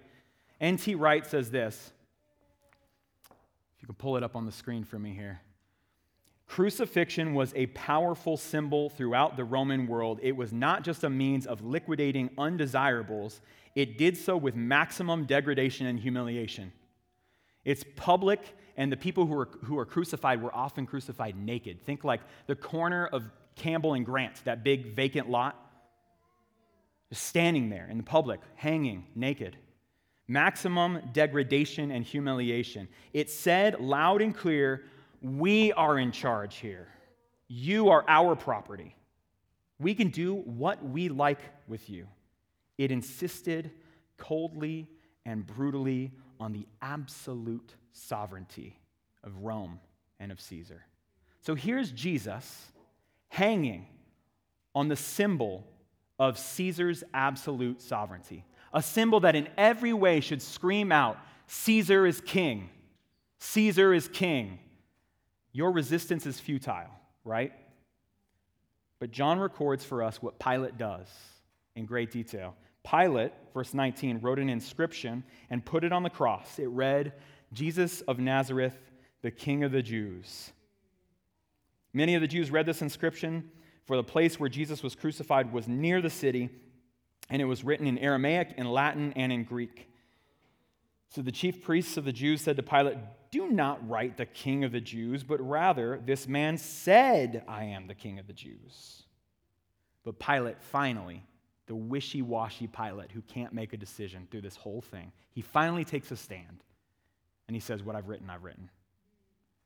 N.T. 0.64 0.94
Wright 0.94 1.26
says 1.26 1.50
this. 1.50 1.92
If 3.76 3.82
you 3.82 3.86
can 3.86 3.96
pull 3.96 4.16
it 4.16 4.22
up 4.22 4.34
on 4.34 4.46
the 4.46 4.52
screen 4.52 4.82
for 4.82 4.98
me 4.98 5.12
here. 5.12 5.42
Crucifixion 6.46 7.34
was 7.34 7.52
a 7.54 7.66
powerful 7.66 8.38
symbol 8.38 8.88
throughout 8.88 9.36
the 9.36 9.44
Roman 9.44 9.86
world. 9.86 10.20
It 10.22 10.34
was 10.34 10.54
not 10.54 10.82
just 10.82 11.04
a 11.04 11.10
means 11.10 11.46
of 11.46 11.62
liquidating 11.62 12.30
undesirables, 12.38 13.42
it 13.74 13.98
did 13.98 14.16
so 14.16 14.38
with 14.38 14.54
maximum 14.54 15.26
degradation 15.26 15.86
and 15.86 16.00
humiliation. 16.00 16.72
It's 17.66 17.84
public, 17.96 18.40
and 18.78 18.90
the 18.90 18.96
people 18.96 19.26
who 19.26 19.34
were, 19.34 19.50
who 19.64 19.74
were 19.74 19.84
crucified 19.84 20.40
were 20.40 20.54
often 20.54 20.86
crucified 20.86 21.36
naked. 21.36 21.84
Think 21.84 22.04
like 22.04 22.22
the 22.46 22.56
corner 22.56 23.06
of 23.06 23.24
Campbell 23.54 23.92
and 23.92 24.06
Grant, 24.06 24.42
that 24.44 24.64
big 24.64 24.94
vacant 24.94 25.28
lot. 25.28 25.60
Just 27.10 27.24
standing 27.26 27.68
there 27.68 27.86
in 27.90 27.98
the 27.98 28.02
public, 28.02 28.40
hanging 28.54 29.08
naked. 29.14 29.58
Maximum 30.26 31.00
degradation 31.12 31.90
and 31.90 32.04
humiliation. 32.04 32.88
It 33.12 33.30
said 33.30 33.80
loud 33.80 34.22
and 34.22 34.34
clear 34.34 34.84
we 35.20 35.72
are 35.72 35.98
in 35.98 36.12
charge 36.12 36.56
here. 36.56 36.88
You 37.48 37.90
are 37.90 38.04
our 38.08 38.34
property. 38.34 38.96
We 39.78 39.94
can 39.94 40.08
do 40.08 40.34
what 40.34 40.84
we 40.84 41.08
like 41.08 41.40
with 41.68 41.90
you. 41.90 42.06
It 42.78 42.90
insisted 42.90 43.70
coldly 44.16 44.88
and 45.26 45.46
brutally 45.46 46.12
on 46.40 46.52
the 46.52 46.66
absolute 46.82 47.74
sovereignty 47.92 48.78
of 49.22 49.44
Rome 49.44 49.80
and 50.20 50.32
of 50.32 50.40
Caesar. 50.40 50.84
So 51.40 51.54
here's 51.54 51.90
Jesus 51.92 52.72
hanging 53.28 53.86
on 54.74 54.88
the 54.88 54.96
symbol 54.96 55.66
of 56.18 56.38
Caesar's 56.38 57.04
absolute 57.12 57.82
sovereignty, 57.82 58.44
a 58.74 58.82
symbol 58.82 59.20
that 59.20 59.36
in 59.36 59.48
every 59.56 59.94
way 59.94 60.20
should 60.20 60.42
scream 60.42 60.92
out 60.92 61.16
Caesar 61.46 62.06
is 62.06 62.20
king. 62.20 62.68
Caesar 63.38 63.94
is 63.94 64.08
king. 64.08 64.58
Your 65.52 65.70
resistance 65.70 66.26
is 66.26 66.40
futile, 66.40 66.90
right? 67.24 67.52
But 68.98 69.10
John 69.10 69.38
records 69.38 69.84
for 69.84 70.02
us 70.02 70.20
what 70.20 70.38
Pilate 70.38 70.78
does 70.78 71.06
in 71.76 71.84
great 71.84 72.10
detail. 72.10 72.56
Pilate, 72.82 73.32
verse 73.52 73.74
19, 73.74 74.20
wrote 74.20 74.38
an 74.38 74.48
inscription 74.48 75.22
and 75.50 75.64
put 75.64 75.84
it 75.84 75.92
on 75.92 76.02
the 76.02 76.10
cross. 76.10 76.58
It 76.58 76.68
read, 76.68 77.12
Jesus 77.52 78.00
of 78.02 78.18
Nazareth, 78.18 78.76
the 79.22 79.30
King 79.30 79.64
of 79.64 79.72
the 79.72 79.82
Jews. 79.82 80.52
Many 81.92 82.14
of 82.14 82.20
the 82.20 82.28
Jews 82.28 82.50
read 82.50 82.66
this 82.66 82.82
inscription, 82.82 83.50
for 83.84 83.96
the 83.96 84.02
place 84.02 84.40
where 84.40 84.48
Jesus 84.48 84.82
was 84.82 84.94
crucified 84.94 85.52
was 85.52 85.68
near 85.68 86.02
the 86.02 86.10
city, 86.10 86.50
and 87.30 87.40
it 87.40 87.46
was 87.46 87.64
written 87.64 87.86
in 87.86 87.98
Aramaic, 87.98 88.54
in 88.56 88.66
Latin, 88.66 89.12
and 89.14 89.32
in 89.32 89.44
Greek. 89.44 89.88
So 91.08 91.22
the 91.22 91.32
chief 91.32 91.62
priests 91.62 91.96
of 91.96 92.04
the 92.04 92.12
Jews 92.12 92.40
said 92.40 92.56
to 92.56 92.62
Pilate, 92.62 92.96
do 93.30 93.48
not 93.48 93.88
write 93.88 94.16
the 94.16 94.26
king 94.26 94.64
of 94.64 94.72
the 94.72 94.80
Jews, 94.80 95.24
but 95.24 95.40
rather, 95.40 96.00
this 96.04 96.28
man 96.28 96.56
said, 96.56 97.44
I 97.48 97.64
am 97.64 97.86
the 97.86 97.94
king 97.94 98.18
of 98.18 98.26
the 98.26 98.32
Jews. 98.32 99.02
But 100.04 100.20
Pilate 100.20 100.62
finally, 100.62 101.24
the 101.66 101.74
wishy 101.74 102.22
washy 102.22 102.66
Pilate 102.66 103.10
who 103.10 103.22
can't 103.22 103.52
make 103.52 103.72
a 103.72 103.76
decision 103.76 104.28
through 104.30 104.42
this 104.42 104.56
whole 104.56 104.82
thing, 104.82 105.10
he 105.32 105.40
finally 105.40 105.84
takes 105.84 106.10
a 106.10 106.16
stand 106.16 106.62
and 107.48 107.56
he 107.56 107.60
says, 107.60 107.82
What 107.82 107.96
I've 107.96 108.08
written, 108.08 108.30
I've 108.30 108.44
written. 108.44 108.70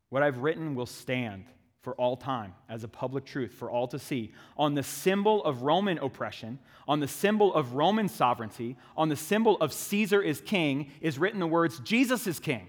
What 0.08 0.22
I've 0.22 0.38
written 0.38 0.74
will 0.74 0.86
stand 0.86 1.44
for 1.82 1.94
all 1.94 2.16
time 2.16 2.54
as 2.68 2.84
a 2.84 2.88
public 2.88 3.24
truth 3.24 3.52
for 3.52 3.70
all 3.70 3.86
to 3.88 3.98
see. 3.98 4.32
On 4.56 4.74
the 4.74 4.82
symbol 4.82 5.44
of 5.44 5.62
Roman 5.62 5.98
oppression, 5.98 6.58
on 6.86 7.00
the 7.00 7.08
symbol 7.08 7.54
of 7.54 7.74
Roman 7.74 8.08
sovereignty, 8.08 8.76
on 8.96 9.08
the 9.08 9.16
symbol 9.16 9.56
of 9.60 9.72
Caesar 9.72 10.20
is 10.20 10.40
king, 10.40 10.90
is 11.00 11.18
written 11.18 11.40
the 11.40 11.46
words, 11.46 11.80
Jesus 11.80 12.26
is 12.26 12.40
king. 12.40 12.66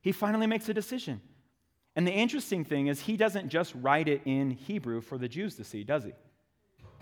He 0.00 0.12
finally 0.12 0.46
makes 0.46 0.68
a 0.68 0.74
decision. 0.74 1.20
And 1.96 2.06
the 2.06 2.12
interesting 2.12 2.64
thing 2.64 2.86
is, 2.86 3.00
he 3.00 3.16
doesn't 3.16 3.48
just 3.48 3.74
write 3.74 4.08
it 4.08 4.22
in 4.24 4.50
Hebrew 4.50 5.00
for 5.00 5.18
the 5.18 5.28
Jews 5.28 5.56
to 5.56 5.64
see, 5.64 5.82
does 5.82 6.04
he? 6.04 6.12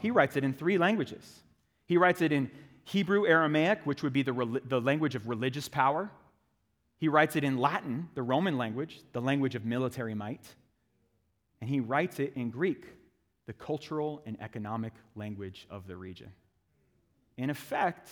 He 0.00 0.10
writes 0.10 0.36
it 0.36 0.44
in 0.44 0.54
three 0.54 0.78
languages. 0.78 1.40
He 1.86 1.98
writes 1.98 2.20
it 2.22 2.32
in 2.32 2.50
Hebrew 2.84 3.26
Aramaic, 3.26 3.80
which 3.84 4.02
would 4.02 4.12
be 4.12 4.22
the, 4.22 4.60
the 4.64 4.80
language 4.80 5.14
of 5.14 5.28
religious 5.28 5.68
power. 5.68 6.10
He 6.98 7.08
writes 7.08 7.36
it 7.36 7.44
in 7.44 7.58
Latin, 7.58 8.08
the 8.14 8.22
Roman 8.22 8.56
language, 8.56 9.02
the 9.12 9.20
language 9.20 9.54
of 9.54 9.64
military 9.64 10.14
might. 10.14 10.54
And 11.60 11.70
he 11.70 11.80
writes 11.80 12.20
it 12.20 12.32
in 12.36 12.50
Greek, 12.50 12.84
the 13.46 13.52
cultural 13.52 14.22
and 14.26 14.36
economic 14.40 14.92
language 15.14 15.66
of 15.70 15.86
the 15.86 15.96
region. 15.96 16.32
In 17.36 17.50
effect, 17.50 18.10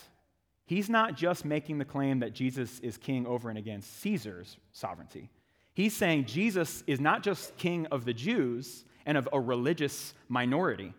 He's 0.66 0.88
not 0.88 1.14
just 1.14 1.44
making 1.44 1.78
the 1.78 1.84
claim 1.84 2.20
that 2.20 2.32
Jesus 2.32 2.80
is 2.80 2.96
king 2.96 3.26
over 3.26 3.50
and 3.50 3.58
against 3.58 4.00
Caesar's 4.00 4.56
sovereignty. 4.72 5.30
He's 5.74 5.94
saying 5.94 6.24
Jesus 6.24 6.82
is 6.86 7.00
not 7.00 7.22
just 7.22 7.56
king 7.56 7.86
of 7.86 8.04
the 8.04 8.14
Jews 8.14 8.84
and 9.04 9.18
of 9.18 9.28
a 9.32 9.40
religious 9.40 10.14
minority. 10.28 10.94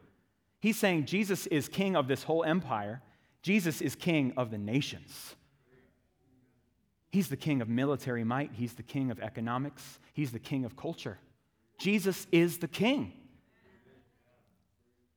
He's 0.60 0.77
saying 0.77 1.05
Jesus 1.05 1.47
is 1.47 1.67
king 1.67 1.95
of 1.95 2.08
this 2.08 2.23
whole 2.23 2.43
empire. 2.43 3.01
Jesus 3.41 3.81
is 3.81 3.95
king 3.95 4.34
of 4.38 4.51
the 4.51 4.58
nations. 4.58 5.36
He's 7.12 7.29
the 7.29 7.38
king 7.38 7.62
of 7.62 7.69
military 7.69 8.23
might. 8.23 8.51
He's 8.53 8.73
the 8.73 8.84
king 8.84 9.10
of 9.10 9.19
economics. 9.19 9.99
He's 10.13 10.31
the 10.31 10.39
king 10.39 10.65
of 10.65 10.75
culture. 10.75 11.17
Jesus 11.77 12.25
is 12.31 12.59
the 12.59 12.67
king. 12.67 13.13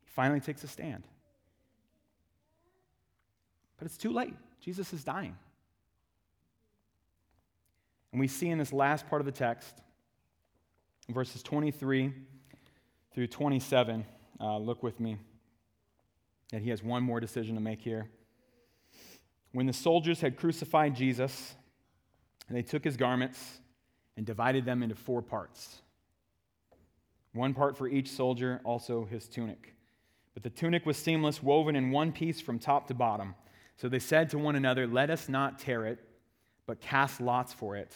He 0.00 0.10
finally 0.10 0.40
takes 0.40 0.64
a 0.64 0.68
stand. 0.68 1.04
But 3.76 3.86
it's 3.86 3.96
too 3.96 4.12
late. 4.12 4.34
Jesus 4.60 4.92
is 4.92 5.04
dying. 5.04 5.36
And 8.12 8.20
we 8.20 8.26
see 8.26 8.48
in 8.48 8.58
this 8.58 8.72
last 8.72 9.08
part 9.08 9.20
of 9.20 9.26
the 9.26 9.32
text, 9.32 9.80
verses 11.08 11.42
23 11.42 12.12
through 13.14 13.26
27, 13.28 14.04
uh, 14.40 14.58
look 14.58 14.82
with 14.82 14.98
me, 14.98 15.18
that 16.50 16.62
he 16.62 16.70
has 16.70 16.82
one 16.82 17.02
more 17.02 17.20
decision 17.20 17.54
to 17.54 17.60
make 17.60 17.80
here. 17.80 18.08
When 19.52 19.66
the 19.66 19.72
soldiers 19.72 20.20
had 20.20 20.36
crucified 20.36 20.96
Jesus, 20.96 21.54
they 22.50 22.62
took 22.62 22.82
his 22.82 22.96
garments 22.96 23.60
and 24.16 24.26
divided 24.26 24.64
them 24.64 24.82
into 24.82 24.94
four 24.94 25.22
parts 25.22 25.82
one 27.32 27.54
part 27.54 27.76
for 27.76 27.88
each 27.88 28.10
soldier, 28.10 28.60
also 28.64 29.04
his 29.04 29.28
tunic. 29.28 29.74
But 30.34 30.42
the 30.42 30.50
tunic 30.50 30.86
was 30.86 30.96
seamless, 30.96 31.42
woven 31.42 31.76
in 31.76 31.90
one 31.90 32.12
piece 32.12 32.40
from 32.40 32.58
top 32.58 32.86
to 32.88 32.94
bottom. 32.94 33.34
So 33.76 33.88
they 33.88 33.98
said 33.98 34.30
to 34.30 34.38
one 34.38 34.56
another, 34.56 34.86
Let 34.86 35.10
us 35.10 35.28
not 35.28 35.58
tear 35.58 35.86
it, 35.86 35.98
but 36.66 36.80
cast 36.80 37.20
lots 37.20 37.52
for 37.52 37.76
it 37.76 37.92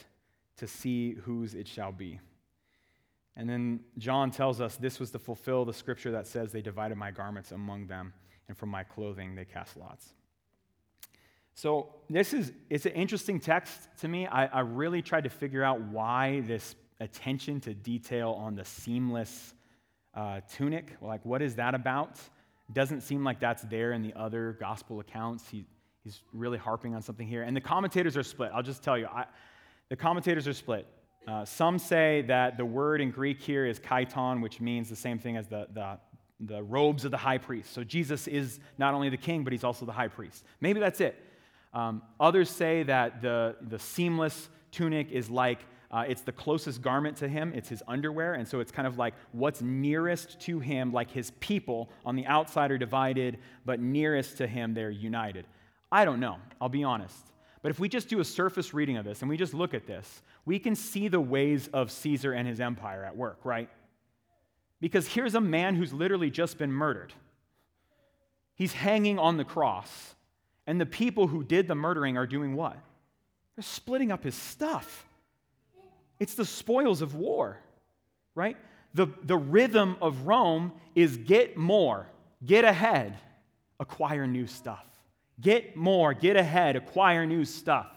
to 0.57 0.67
see 0.67 1.15
whose 1.15 1.55
it 1.55 1.67
shall 1.67 1.93
be. 1.93 2.21
And 3.37 3.49
then 3.49 3.81
John 3.99 4.31
tells 4.31 4.61
us 4.61 4.77
this 4.77 5.01
was 5.01 5.11
to 5.13 5.19
fulfill 5.19 5.65
the 5.65 5.73
scripture 5.73 6.13
that 6.13 6.27
says, 6.27 6.53
They 6.53 6.63
divided 6.63 6.97
my 6.97 7.11
garments 7.11 7.53
among 7.53 7.87
them, 7.87 8.13
and 8.49 8.57
from 8.57 8.69
my 8.69 8.85
clothing 8.85 9.35
they 9.35 9.45
cast 9.45 9.77
lots. 9.77 10.13
So 11.55 11.95
this 12.09 12.33
is 12.33 12.53
it's 12.71 12.87
an 12.87 12.93
interesting 12.93 13.39
text 13.39 13.89
to 14.01 14.09
me. 14.09 14.27
I, 14.27 14.47
I 14.47 14.61
really 14.61 15.03
tried 15.03 15.25
to 15.25 15.31
figure 15.31 15.63
out 15.63 15.81
why 15.81 16.41
this 16.41 16.75
attention 17.03 17.61
to 17.61 17.75
detail 17.75 18.31
on 18.39 18.55
the 18.55 18.65
seamless 18.65 19.55
uh, 20.15 20.41
tunic. 20.55 20.97
Like, 21.01 21.25
what 21.25 21.43
is 21.43 21.57
that 21.57 21.75
about? 21.75 22.19
Doesn't 22.73 23.03
seem 23.03 23.25
like 23.25 23.41
that's 23.41 23.63
there 23.65 23.93
in 23.93 24.03
the 24.03 24.15
other 24.15 24.57
gospel 24.61 25.01
accounts. 25.01 25.49
He, 25.51 25.65
he's 26.05 26.21
really 26.33 26.59
harping 26.59 26.95
on 26.95 27.03
something 27.03 27.27
here. 27.27 27.43
And 27.43 27.57
the 27.57 27.61
commentators 27.61 28.17
are 28.17 28.23
split. 28.23 28.51
I'll 28.55 28.63
just 28.63 28.83
tell 28.83 28.97
you, 28.97 29.07
I, 29.07 29.27
the 29.89 29.97
commentators 29.97 30.47
are 30.47 30.53
split. 30.53 30.87
Uh, 31.27 31.45
some 31.45 31.79
say 31.79 32.23
that 32.23 32.57
the 32.57 32.65
word 32.65 33.01
in 33.01 33.11
Greek 33.11 33.41
here 33.41 33.67
is 33.67 33.79
chiton, 33.81 34.41
which 34.41 34.61
means 34.61 34.89
the 34.89 34.97
same 34.97 35.19
thing 35.19 35.37
as 35.37 35.47
the, 35.49 35.67
the, 35.73 35.99
the 36.41 36.63
robes 36.63 37.05
of 37.05 37.11
the 37.11 37.17
high 37.17 37.39
priest. 37.39 37.73
So 37.73 37.85
Jesus 37.85 38.27
is 38.27 38.61
not 38.79 38.95
only 38.95 39.09
the 39.09 39.17
king, 39.17 39.45
but 39.45 39.53
he's 39.53 39.65
also 39.65 39.87
the 39.87 39.93
high 39.93 40.09
priest. 40.09 40.45
Maybe 40.61 40.81
that's 40.81 41.01
it. 41.01 41.17
Um, 41.75 42.03
others 42.21 42.49
say 42.49 42.85
that 42.85 43.23
the, 43.23 43.57
the 43.61 43.79
seamless 43.79 44.49
tunic 44.71 45.11
is 45.11 45.31
like 45.31 45.61
uh, 45.93 46.05
it's 46.09 46.23
the 46.23 46.33
closest 46.33 46.81
garment 46.81 47.17
to 47.19 47.29
him, 47.29 47.53
it's 47.55 47.69
his 47.69 47.83
underwear. 47.87 48.35
And 48.35 48.49
so 48.49 48.61
it's 48.61 48.73
kind 48.73 48.89
of 48.89 48.97
like 48.97 49.15
what's 49.33 49.61
nearest 49.61 50.41
to 50.43 50.59
him, 50.59 50.93
like 50.93 51.11
his 51.11 51.33
people 51.41 51.91
on 52.07 52.17
the 52.17 52.27
outside 52.27 52.71
are 52.71 52.79
divided, 52.79 53.39
but 53.65 53.81
nearest 53.81 54.39
to 54.39 54.47
him, 54.47 54.73
they're 54.73 54.91
united. 54.91 55.47
I 55.91 56.05
don't 56.05 56.21
know, 56.21 56.39
I'll 56.61 56.71
be 56.71 56.85
honest. 56.85 57.19
But 57.61 57.71
if 57.71 57.79
we 57.79 57.89
just 57.89 58.09
do 58.09 58.21
a 58.21 58.25
surface 58.25 58.73
reading 58.73 58.97
of 58.97 59.05
this 59.05 59.21
and 59.21 59.29
we 59.29 59.37
just 59.37 59.55
look 59.55 59.75
at 59.75 59.87
this, 59.87 60.23
we 60.47 60.59
can 60.59 60.75
see 60.75 61.09
the 61.09 61.21
ways 61.21 61.69
of 61.73 61.91
Caesar 61.91 62.33
and 62.33 62.49
his 62.49 62.59
empire 62.59 63.05
at 63.05 63.17
work, 63.17 63.41
right? 63.45 63.69
Because 64.81 65.07
here's 65.07 65.35
a 65.35 65.41
man 65.41 65.77
who's 65.77 65.93
literally 65.93 66.31
just 66.31 66.59
been 66.59 66.73
murdered. 66.73 67.13
He's 68.55 68.73
hanging 68.73 69.19
on 69.19 69.37
the 69.37 69.45
cross. 69.45 70.15
And 70.67 70.81
the 70.81 70.87
people 70.87 71.27
who 71.27 71.45
did 71.45 71.69
the 71.69 71.75
murdering 71.75 72.17
are 72.17 72.27
doing 72.27 72.55
what? 72.55 72.77
They're 73.57 73.63
splitting 73.63 74.11
up 74.11 74.25
his 74.25 74.35
stuff. 74.35 75.07
It's 76.23 76.35
the 76.35 76.45
spoils 76.45 77.03
of 77.03 77.17
war, 77.17 77.59
right? 78.37 78.57
The, 78.95 79.09
the 79.25 79.37
rhythm 79.37 79.97
of 80.01 80.29
Rome 80.29 80.71
is 80.95 81.17
get 81.17 81.57
more, 81.57 82.07
get 82.47 82.65
ahead, 82.65 83.19
acquire 83.81 84.25
new 84.29 84.47
stuff. 84.47 84.87
Get 85.41 85.75
more, 85.75 86.15
get 86.15 86.37
ahead, 86.37 86.77
acquire 86.77 87.27
new 87.27 87.45
stuff. 87.45 87.89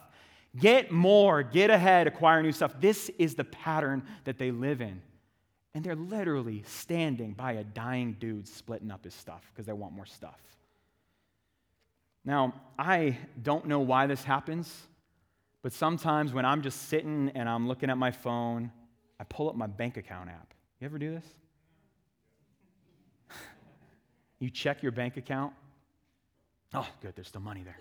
Get 0.57 0.89
more, 0.89 1.43
get 1.43 1.69
ahead, 1.69 2.07
acquire 2.07 2.41
new 2.41 2.51
stuff. 2.51 2.73
This 2.81 3.11
is 3.19 3.35
the 3.35 3.43
pattern 3.43 4.01
that 4.23 4.39
they 4.39 4.49
live 4.49 4.81
in. 4.81 5.03
And 5.75 5.83
they're 5.83 5.93
literally 5.95 6.63
standing 6.65 7.33
by 7.33 7.51
a 7.51 7.63
dying 7.63 8.15
dude 8.19 8.47
splitting 8.47 8.89
up 8.89 9.03
his 9.03 9.13
stuff 9.13 9.43
because 9.53 9.67
they 9.67 9.73
want 9.73 9.93
more 9.93 10.07
stuff. 10.07 10.41
Now, 12.23 12.55
I 12.79 13.19
don't 13.43 13.67
know 13.67 13.81
why 13.81 14.07
this 14.07 14.23
happens, 14.23 14.87
but 15.65 15.73
sometimes 15.73 16.31
when 16.31 16.45
I'm 16.45 16.61
just 16.61 16.89
sitting 16.89 17.31
and 17.33 17.49
I'm 17.49 17.67
looking 17.67 17.89
at 17.89 17.97
my 17.97 18.11
phone, 18.11 18.71
I 19.19 19.23
pull 19.23 19.49
up 19.49 19.55
my 19.55 19.65
bank 19.65 19.97
account 19.97 20.29
app. 20.29 20.53
You 20.79 20.85
ever 20.85 20.99
do 20.99 21.09
this? 21.09 21.25
you 24.39 24.51
check 24.51 24.83
your 24.83 24.91
bank 24.91 25.17
account. 25.17 25.53
Oh, 26.71 26.87
good, 27.01 27.15
there's 27.15 27.29
still 27.29 27.41
money 27.41 27.63
there. 27.63 27.79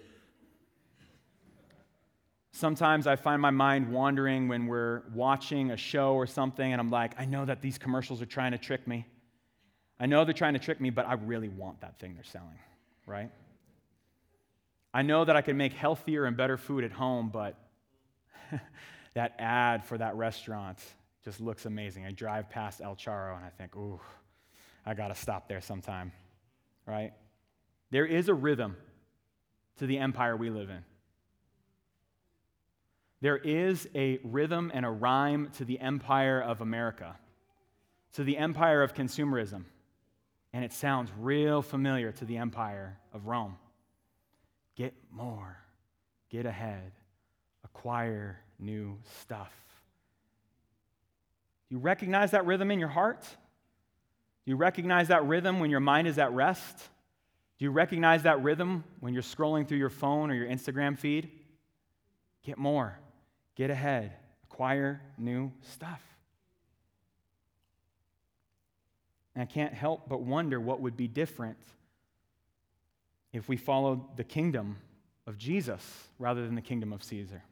Sometimes 2.53 3.07
I 3.07 3.17
find 3.17 3.43
my 3.43 3.51
mind 3.51 3.93
wandering 3.93 4.49
when 4.49 4.67
we're 4.67 5.03
watching 5.13 5.71
a 5.71 5.77
show 5.77 6.15
or 6.15 6.27
something, 6.27 6.73
and 6.73 6.81
I'm 6.81 6.91
like, 6.91 7.13
I 7.21 7.27
know 7.27 7.45
that 7.45 7.61
these 7.61 7.77
commercials 7.77 8.23
are 8.23 8.27
trying 8.27 8.53
to 8.53 8.59
trick 8.59 8.89
me. 8.89 9.07
I 10.01 10.07
know 10.07 10.25
they're 10.25 10.33
trying 10.33 10.55
to 10.55 10.59
trick 10.59 10.81
me, 10.81 10.89
but 10.89 11.07
I 11.07 11.13
really 11.13 11.51
want 11.51 11.83
that 11.83 11.99
thing 11.99 12.15
they're 12.15 12.25
selling, 12.25 12.59
right? 13.07 13.31
I 14.95 15.03
know 15.03 15.27
that 15.27 15.37
I 15.37 15.43
can 15.43 15.59
make 15.59 15.75
healthier 15.75 16.25
and 16.25 16.35
better 16.35 16.57
food 16.57 16.83
at 16.83 16.93
home, 16.93 17.29
but 17.29 17.59
that 19.15 19.35
ad 19.39 19.85
for 19.85 19.99
that 19.99 20.17
restaurant 20.17 20.79
just 21.25 21.41
looks 21.41 21.67
amazing. 21.67 22.05
I 22.05 22.11
drive 22.11 22.51
past 22.51 22.81
El 22.83 22.97
Charo 22.97 23.37
and 23.37 23.45
I 23.45 23.51
think, 23.51 23.75
ooh, 23.77 24.01
I 24.85 24.95
got 24.95 25.09
to 25.09 25.15
stop 25.15 25.49
there 25.49 25.61
sometime, 25.61 26.13
right? 26.87 27.13
There 27.91 28.05
is 28.05 28.29
a 28.29 28.35
rhythm 28.35 28.77
to 29.79 29.87
the 29.87 29.99
empire 29.99 30.37
we 30.37 30.51
live 30.51 30.69
in. 30.69 30.85
There 33.21 33.39
is 33.39 33.89
a 33.95 34.19
rhythm 34.23 34.71
and 34.75 34.85
a 34.85 34.91
rhyme 34.91 35.51
to 35.55 35.65
the 35.65 35.81
empire 35.81 36.43
of 36.43 36.61
America, 36.61 37.17
to 38.15 38.25
the 38.25 38.37
empire 38.37 38.83
of 38.83 38.95
consumerism. 38.95 39.65
And 40.53 40.65
it 40.65 40.73
sounds 40.73 41.11
real 41.19 41.63
familiar 41.63 42.13
to 42.13 42.25
the 42.25 42.37
empire 42.37 42.99
of 43.13 43.27
Rome. 43.27 43.57
Get 44.77 44.95
more, 45.11 45.57
get 46.29 46.45
ahead, 46.45 46.93
acquire 47.65 48.39
new 48.59 48.99
stuff. 49.21 49.53
Do 51.69 51.77
you 51.77 51.79
recognize 51.79 52.33
that 52.33 52.47
rhythm 52.47 52.71
in 52.71 52.79
your 52.79 52.89
heart? 52.89 53.23
Do 53.23 54.51
you 54.51 54.57
recognize 54.57 55.09
that 55.09 55.25
rhythm 55.25 55.61
when 55.61 55.71
your 55.71 55.81
mind 55.81 56.07
is 56.07 56.19
at 56.19 56.33
rest? 56.33 56.77
Do 57.59 57.65
you 57.65 57.71
recognize 57.71 58.25
that 58.25 58.43
rhythm 58.43 58.85
when 59.01 59.15
you're 59.15 59.23
scrolling 59.23 59.67
through 59.67 59.79
your 59.79 59.91
phone 59.91 60.31
or 60.31 60.35
your 60.35 60.47
Instagram 60.47 60.99
feed? 60.99 61.31
Get 62.45 62.59
more, 62.59 62.99
get 63.55 63.71
ahead, 63.71 64.13
acquire 64.45 65.01
new 65.17 65.51
stuff. 65.63 66.03
And 69.35 69.43
I 69.43 69.47
can't 69.47 69.73
help 69.73 70.09
but 70.09 70.21
wonder 70.21 70.61
what 70.61 70.81
would 70.81 70.97
be 70.97 71.09
different 71.09 71.57
if 73.33 73.49
we 73.49 73.57
followed 73.57 74.17
the 74.17 74.25
kingdom 74.25 74.77
of 75.27 75.39
Jesus 75.39 75.83
rather 76.19 76.45
than 76.45 76.55
the 76.55 76.63
kingdom 76.63 76.93
of 76.93 77.03
Caesar. 77.03 77.43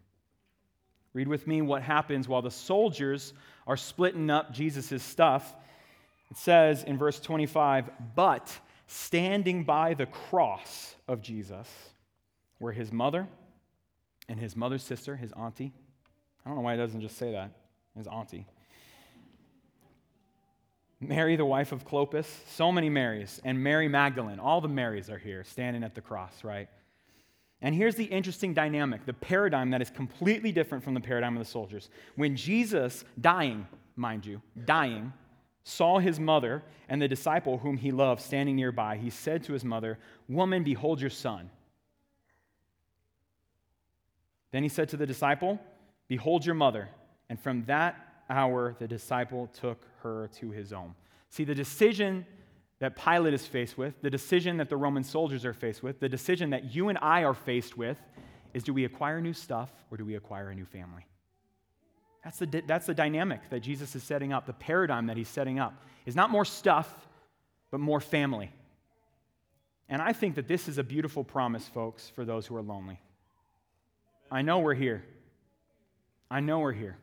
Read 1.14 1.28
with 1.28 1.46
me 1.46 1.62
what 1.62 1.82
happens 1.82 2.28
while 2.28 2.42
the 2.42 2.50
soldiers 2.50 3.34
are 3.66 3.76
splitting 3.76 4.30
up 4.30 4.52
Jesus' 4.52 5.02
stuff. 5.02 5.54
It 6.30 6.36
says 6.36 6.82
in 6.84 6.96
verse 6.96 7.20
25, 7.20 7.90
but 8.14 8.58
standing 8.86 9.64
by 9.64 9.94
the 9.94 10.06
cross 10.06 10.96
of 11.06 11.20
Jesus 11.20 11.68
were 12.58 12.72
his 12.72 12.90
mother 12.90 13.28
and 14.28 14.40
his 14.40 14.56
mother's 14.56 14.82
sister, 14.82 15.16
his 15.16 15.32
auntie, 15.32 15.72
I 16.44 16.48
don't 16.48 16.56
know 16.56 16.62
why 16.62 16.74
it 16.74 16.78
doesn't 16.78 17.00
just 17.00 17.16
say 17.16 17.32
that. 17.32 17.52
His 17.96 18.06
auntie. 18.06 18.46
Mary, 21.00 21.36
the 21.36 21.44
wife 21.44 21.72
of 21.72 21.84
Clopas, 21.84 22.26
so 22.48 22.70
many 22.72 22.88
Marys, 22.88 23.40
and 23.44 23.62
Mary 23.62 23.88
Magdalene. 23.88 24.38
All 24.38 24.60
the 24.60 24.68
Marys 24.68 25.10
are 25.10 25.18
here 25.18 25.44
standing 25.44 25.82
at 25.82 25.94
the 25.94 26.00
cross, 26.00 26.44
right? 26.44 26.68
And 27.62 27.76
here's 27.76 27.94
the 27.94 28.04
interesting 28.04 28.52
dynamic 28.52 29.06
the 29.06 29.12
paradigm 29.12 29.70
that 29.70 29.80
is 29.80 29.88
completely 29.88 30.52
different 30.52 30.82
from 30.82 30.94
the 30.94 31.00
paradigm 31.00 31.36
of 31.36 31.44
the 31.44 31.50
soldiers. 31.50 31.88
When 32.16 32.36
Jesus, 32.36 33.04
dying, 33.20 33.66
mind 33.96 34.26
you, 34.26 34.42
dying, 34.64 35.12
saw 35.62 36.00
his 36.00 36.18
mother 36.18 36.62
and 36.88 37.00
the 37.00 37.06
disciple 37.06 37.58
whom 37.58 37.76
he 37.76 37.92
loved 37.92 38.20
standing 38.20 38.56
nearby, 38.56 38.96
he 38.96 39.10
said 39.10 39.44
to 39.44 39.52
his 39.52 39.64
mother, 39.64 39.98
Woman, 40.28 40.64
behold 40.64 41.00
your 41.00 41.10
son. 41.10 41.50
Then 44.50 44.64
he 44.64 44.68
said 44.68 44.88
to 44.90 44.96
the 44.96 45.06
disciple, 45.06 45.60
Behold 46.08 46.44
your 46.44 46.56
mother. 46.56 46.88
And 47.30 47.40
from 47.40 47.64
that 47.64 48.24
hour, 48.28 48.74
the 48.78 48.88
disciple 48.88 49.48
took 49.58 49.86
her 50.02 50.28
to 50.40 50.50
his 50.50 50.72
own. 50.72 50.94
See, 51.30 51.44
the 51.44 51.54
decision 51.54 52.26
that 52.82 52.96
Pilate 52.96 53.32
is 53.32 53.46
faced 53.46 53.78
with, 53.78 53.94
the 54.02 54.10
decision 54.10 54.56
that 54.56 54.68
the 54.68 54.76
Roman 54.76 55.04
soldiers 55.04 55.44
are 55.44 55.52
faced 55.52 55.84
with, 55.84 56.00
the 56.00 56.08
decision 56.08 56.50
that 56.50 56.74
you 56.74 56.88
and 56.88 56.98
I 57.00 57.22
are 57.22 57.32
faced 57.32 57.78
with 57.78 57.96
is 58.54 58.64
do 58.64 58.74
we 58.74 58.84
acquire 58.84 59.20
new 59.20 59.32
stuff 59.32 59.70
or 59.88 59.96
do 59.96 60.04
we 60.04 60.16
acquire 60.16 60.50
a 60.50 60.54
new 60.56 60.64
family? 60.64 61.06
That's 62.24 62.40
the, 62.40 62.62
that's 62.66 62.86
the 62.86 62.94
dynamic 62.94 63.48
that 63.50 63.60
Jesus 63.60 63.94
is 63.94 64.02
setting 64.02 64.32
up, 64.32 64.46
the 64.46 64.52
paradigm 64.52 65.06
that 65.06 65.16
he's 65.16 65.28
setting 65.28 65.60
up 65.60 65.80
is 66.06 66.16
not 66.16 66.28
more 66.28 66.44
stuff, 66.44 66.92
but 67.70 67.78
more 67.78 68.00
family. 68.00 68.50
And 69.88 70.02
I 70.02 70.12
think 70.12 70.34
that 70.34 70.48
this 70.48 70.66
is 70.66 70.78
a 70.78 70.82
beautiful 70.82 71.22
promise, 71.22 71.68
folks, 71.68 72.08
for 72.08 72.24
those 72.24 72.48
who 72.48 72.56
are 72.56 72.62
lonely. 72.62 73.00
I 74.28 74.42
know 74.42 74.58
we're 74.58 74.74
here. 74.74 75.04
I 76.28 76.40
know 76.40 76.58
we're 76.58 76.72
here. 76.72 76.98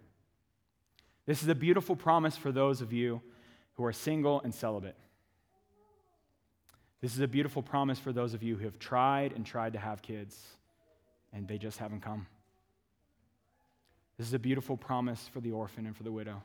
This 1.26 1.42
is 1.42 1.48
a 1.48 1.56
beautiful 1.56 1.96
promise 1.96 2.36
for 2.36 2.52
those 2.52 2.82
of 2.82 2.92
you 2.92 3.22
who 3.76 3.86
are 3.86 3.94
single 3.94 4.42
and 4.42 4.54
celibate. 4.54 4.98
This 7.02 7.14
is 7.14 7.22
a 7.22 7.28
beautiful 7.28 7.62
promise 7.62 7.98
for 7.98 8.12
those 8.12 8.34
of 8.34 8.44
you 8.44 8.58
who 8.58 8.66
have 8.66 8.78
tried 8.78 9.34
and 9.34 9.46
tried 9.46 9.74
to 9.74 9.80
have 9.80 10.02
kids 10.02 10.38
and 11.32 11.48
they 11.48 11.58
just 11.58 11.78
haven't 11.78 12.02
come. 12.02 12.28
This 14.18 14.28
is 14.28 14.34
a 14.34 14.40
beautiful 14.40 14.76
promise 14.76 15.30
for 15.32 15.40
the 15.40 15.52
orphan 15.52 15.86
and 15.86 15.96
for 15.96 16.04
the 16.04 16.12
widow. 16.12 16.44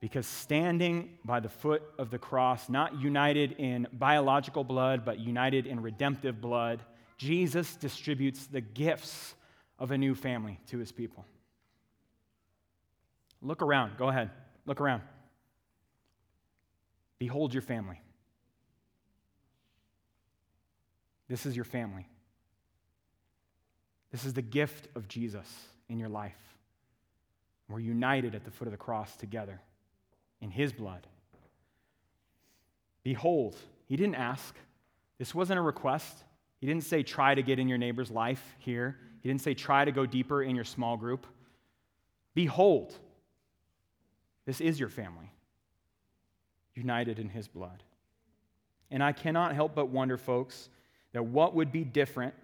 Because 0.00 0.26
standing 0.26 1.18
by 1.24 1.40
the 1.40 1.48
foot 1.48 1.82
of 1.98 2.10
the 2.10 2.18
cross, 2.18 2.68
not 2.68 2.98
united 3.00 3.52
in 3.52 3.86
biological 3.92 4.64
blood, 4.64 5.04
but 5.04 5.18
united 5.18 5.66
in 5.66 5.80
redemptive 5.80 6.40
blood, 6.40 6.82
Jesus 7.18 7.76
distributes 7.76 8.46
the 8.46 8.60
gifts 8.60 9.34
of 9.78 9.90
a 9.90 9.98
new 9.98 10.14
family 10.14 10.58
to 10.68 10.78
his 10.78 10.92
people. 10.92 11.26
Look 13.42 13.60
around. 13.62 13.98
Go 13.98 14.08
ahead. 14.08 14.30
Look 14.64 14.80
around. 14.80 15.02
Behold 17.18 17.52
your 17.52 17.62
family. 17.62 18.00
This 21.28 21.46
is 21.46 21.56
your 21.56 21.64
family. 21.64 22.06
This 24.12 24.24
is 24.24 24.32
the 24.32 24.42
gift 24.42 24.88
of 24.94 25.08
Jesus 25.08 25.46
in 25.88 25.98
your 25.98 26.08
life. 26.08 26.38
We're 27.68 27.80
united 27.80 28.34
at 28.34 28.44
the 28.44 28.50
foot 28.50 28.68
of 28.68 28.72
the 28.72 28.78
cross 28.78 29.16
together 29.16 29.60
in 30.40 30.50
his 30.50 30.72
blood. 30.72 31.06
Behold, 33.02 33.56
he 33.86 33.96
didn't 33.96 34.14
ask. 34.14 34.54
This 35.18 35.34
wasn't 35.34 35.58
a 35.58 35.62
request. 35.62 36.24
He 36.60 36.66
didn't 36.66 36.84
say, 36.84 37.02
try 37.02 37.34
to 37.34 37.42
get 37.42 37.58
in 37.58 37.68
your 37.68 37.78
neighbor's 37.78 38.10
life 38.10 38.56
here. 38.58 38.96
He 39.20 39.28
didn't 39.28 39.42
say, 39.42 39.54
try 39.54 39.84
to 39.84 39.92
go 39.92 40.06
deeper 40.06 40.42
in 40.42 40.54
your 40.54 40.64
small 40.64 40.96
group. 40.96 41.26
Behold, 42.34 42.94
this 44.44 44.60
is 44.60 44.78
your 44.78 44.88
family, 44.88 45.32
united 46.74 47.18
in 47.18 47.28
his 47.28 47.48
blood. 47.48 47.82
And 48.90 49.02
I 49.02 49.12
cannot 49.12 49.54
help 49.54 49.74
but 49.74 49.88
wonder, 49.88 50.16
folks, 50.16 50.68
that 51.12 51.24
what 51.24 51.54
would 51.54 51.72
be 51.72 51.84
different 51.84 52.34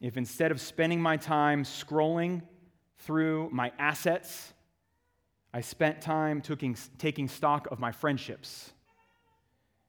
if 0.00 0.16
instead 0.16 0.50
of 0.50 0.60
spending 0.60 1.00
my 1.00 1.16
time 1.16 1.64
scrolling 1.64 2.42
through 2.98 3.48
my 3.52 3.72
assets, 3.78 4.52
I 5.52 5.60
spent 5.60 6.00
time 6.00 6.40
taking, 6.40 6.76
taking 6.98 7.28
stock 7.28 7.68
of 7.70 7.78
my 7.78 7.92
friendships. 7.92 8.72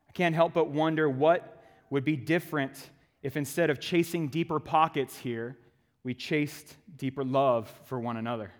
I 0.08 0.12
can't 0.14 0.34
help 0.34 0.54
but 0.54 0.70
wonder 0.70 1.10
what 1.10 1.64
would 1.90 2.06
be 2.06 2.16
different 2.16 2.90
if 3.22 3.36
instead 3.36 3.70
of 3.70 3.80
chasing 3.80 4.30
deeper 4.30 4.60
pockets 4.60 5.18
here, 5.18 5.58
we 6.04 6.14
chased 6.14 6.78
deeper 6.96 7.24
love 7.24 7.72
for 7.86 8.00
one 8.00 8.18
another. 8.18 8.52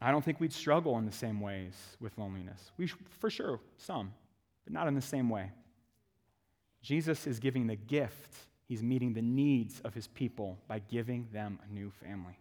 I 0.00 0.10
don't 0.10 0.24
think 0.24 0.40
we'd 0.40 0.52
struggle 0.52 0.98
in 0.98 1.06
the 1.06 1.12
same 1.12 1.40
ways 1.40 1.74
with 2.00 2.16
loneliness. 2.18 2.70
We, 2.76 2.86
for 3.18 3.30
sure, 3.30 3.60
some, 3.76 4.12
but 4.64 4.72
not 4.72 4.88
in 4.88 4.94
the 4.94 5.02
same 5.02 5.28
way. 5.28 5.50
Jesus 6.86 7.26
is 7.26 7.40
giving 7.40 7.66
the 7.66 7.74
gift, 7.74 8.32
he's 8.68 8.80
meeting 8.80 9.12
the 9.12 9.20
needs 9.20 9.80
of 9.80 9.92
his 9.92 10.06
people 10.06 10.56
by 10.68 10.78
giving 10.78 11.26
them 11.32 11.58
a 11.68 11.74
new 11.74 11.90
family. 11.90 12.38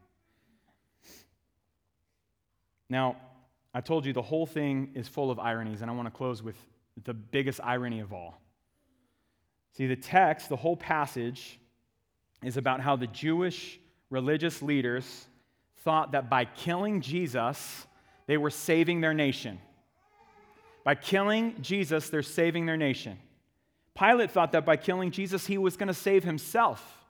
Now, 2.88 3.16
I 3.74 3.82
told 3.82 4.06
you 4.06 4.14
the 4.14 4.22
whole 4.22 4.46
thing 4.46 4.92
is 4.94 5.08
full 5.08 5.32
of 5.32 5.40
ironies, 5.40 5.82
and 5.82 5.90
I 5.90 5.96
want 5.96 6.06
to 6.06 6.16
close 6.16 6.44
with 6.44 6.58
the 7.06 7.16
biggest 7.16 7.60
irony 7.64 8.02
of 8.02 8.14
all. 8.14 8.40
See, 9.72 9.88
the 9.88 9.96
text, 9.96 10.48
the 10.50 10.56
whole 10.56 10.78
passage, 10.78 11.60
is 12.44 12.56
about 12.56 12.82
how 12.82 12.96
the 12.96 13.08
Jewish 13.08 13.80
religious 14.12 14.62
leaders 14.62 15.26
thought 15.78 16.12
that 16.12 16.30
by 16.30 16.46
killing 16.46 17.02
Jesus, 17.02 17.88
they 18.28 18.38
were 18.38 18.52
saving 18.52 19.02
their 19.02 19.16
nation. 19.16 19.60
By 20.84 20.94
killing 20.94 21.56
Jesus, 21.64 22.10
they're 22.12 22.22
saving 22.22 22.68
their 22.68 22.78
nation. 22.78 23.18
Pilate 23.98 24.32
thought 24.32 24.52
that 24.52 24.66
by 24.66 24.76
killing 24.76 25.12
Jesus, 25.12 25.48
he 25.48 25.58
was 25.58 25.78
going 25.78 25.88
to 25.88 25.94
save 25.94 26.24
himself. 26.24 27.06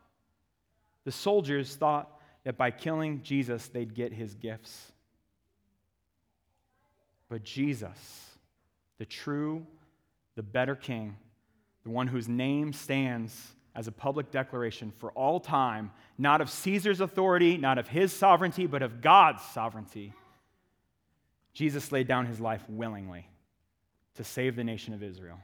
The 1.03 1.11
soldiers 1.11 1.75
thought 1.75 2.11
that 2.43 2.57
by 2.57 2.71
killing 2.71 3.21
Jesus, 3.23 3.67
they'd 3.67 3.93
get 3.93 4.13
his 4.13 4.35
gifts. 4.35 4.91
But 7.27 7.43
Jesus, 7.43 8.29
the 8.99 9.05
true, 9.05 9.65
the 10.35 10.43
better 10.43 10.75
king, 10.75 11.17
the 11.83 11.89
one 11.89 12.07
whose 12.07 12.27
name 12.27 12.71
stands 12.71 13.55
as 13.75 13.87
a 13.87 13.91
public 13.91 14.31
declaration 14.31 14.91
for 14.91 15.11
all 15.11 15.39
time, 15.39 15.91
not 16.17 16.39
of 16.39 16.49
Caesar's 16.49 17.01
authority, 17.01 17.57
not 17.57 17.77
of 17.77 17.87
his 17.87 18.13
sovereignty, 18.13 18.67
but 18.67 18.83
of 18.83 19.01
God's 19.01 19.43
sovereignty. 19.43 20.13
Jesus 21.53 21.91
laid 21.91 22.07
down 22.07 22.25
his 22.25 22.39
life 22.39 22.63
willingly 22.69 23.27
to 24.15 24.23
save 24.23 24.55
the 24.55 24.63
nation 24.63 24.93
of 24.93 25.03
Israel. 25.03 25.39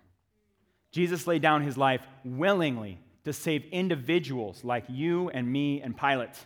Jesus 0.91 1.25
laid 1.25 1.41
down 1.41 1.63
his 1.63 1.77
life 1.77 2.01
willingly 2.23 2.99
to 3.23 3.33
save 3.33 3.65
individuals 3.71 4.63
like 4.63 4.85
you 4.89 5.29
and 5.29 5.49
me 5.49 5.81
and 5.81 5.97
Pilate. 5.97 6.37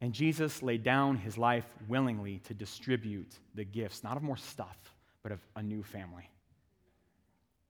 And 0.00 0.12
Jesus 0.14 0.62
laid 0.62 0.82
down 0.82 1.16
his 1.16 1.36
life 1.36 1.66
willingly 1.86 2.38
to 2.44 2.54
distribute 2.54 3.34
the 3.54 3.64
gifts, 3.64 4.02
not 4.02 4.16
of 4.16 4.22
more 4.22 4.38
stuff, 4.38 4.94
but 5.22 5.32
of 5.32 5.40
a 5.56 5.62
new 5.62 5.82
family. 5.82 6.30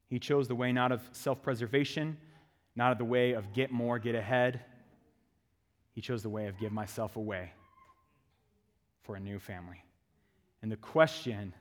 He 0.09 0.19
chose 0.19 0.47
the 0.47 0.55
way 0.55 0.73
not 0.73 0.93
of 0.93 1.03
self 1.13 1.43
preservation, 1.43 2.17
not 2.77 2.93
of 2.93 2.99
the 2.99 3.05
way 3.05 3.33
of 3.33 3.53
get 3.53 3.73
more, 3.73 3.99
get 3.99 4.15
ahead. 4.15 4.61
He 5.93 6.01
chose 6.01 6.23
the 6.23 6.29
way 6.29 6.47
of 6.47 6.59
give 6.59 6.73
myself 6.73 7.17
away 7.17 7.53
for 9.03 9.17
a 9.17 9.21
new 9.21 9.41
family. 9.41 9.83
And 10.63 10.71
the 10.71 10.77
question 10.77 11.53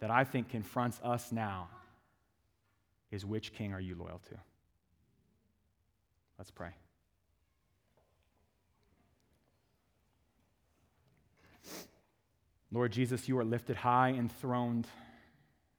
that 0.00 0.10
I 0.10 0.24
think 0.24 0.50
confronts 0.50 1.00
us 1.02 1.32
now 1.32 1.68
is 3.10 3.24
which 3.24 3.52
king 3.52 3.72
are 3.72 3.80
you 3.80 3.94
loyal 3.94 4.20
to? 4.30 4.36
Let's 6.38 6.50
pray. 6.50 6.70
Lord 12.72 12.92
Jesus, 12.92 13.28
you 13.28 13.36
are 13.38 13.44
lifted 13.44 13.76
high, 13.76 14.10
enthroned. 14.10 14.86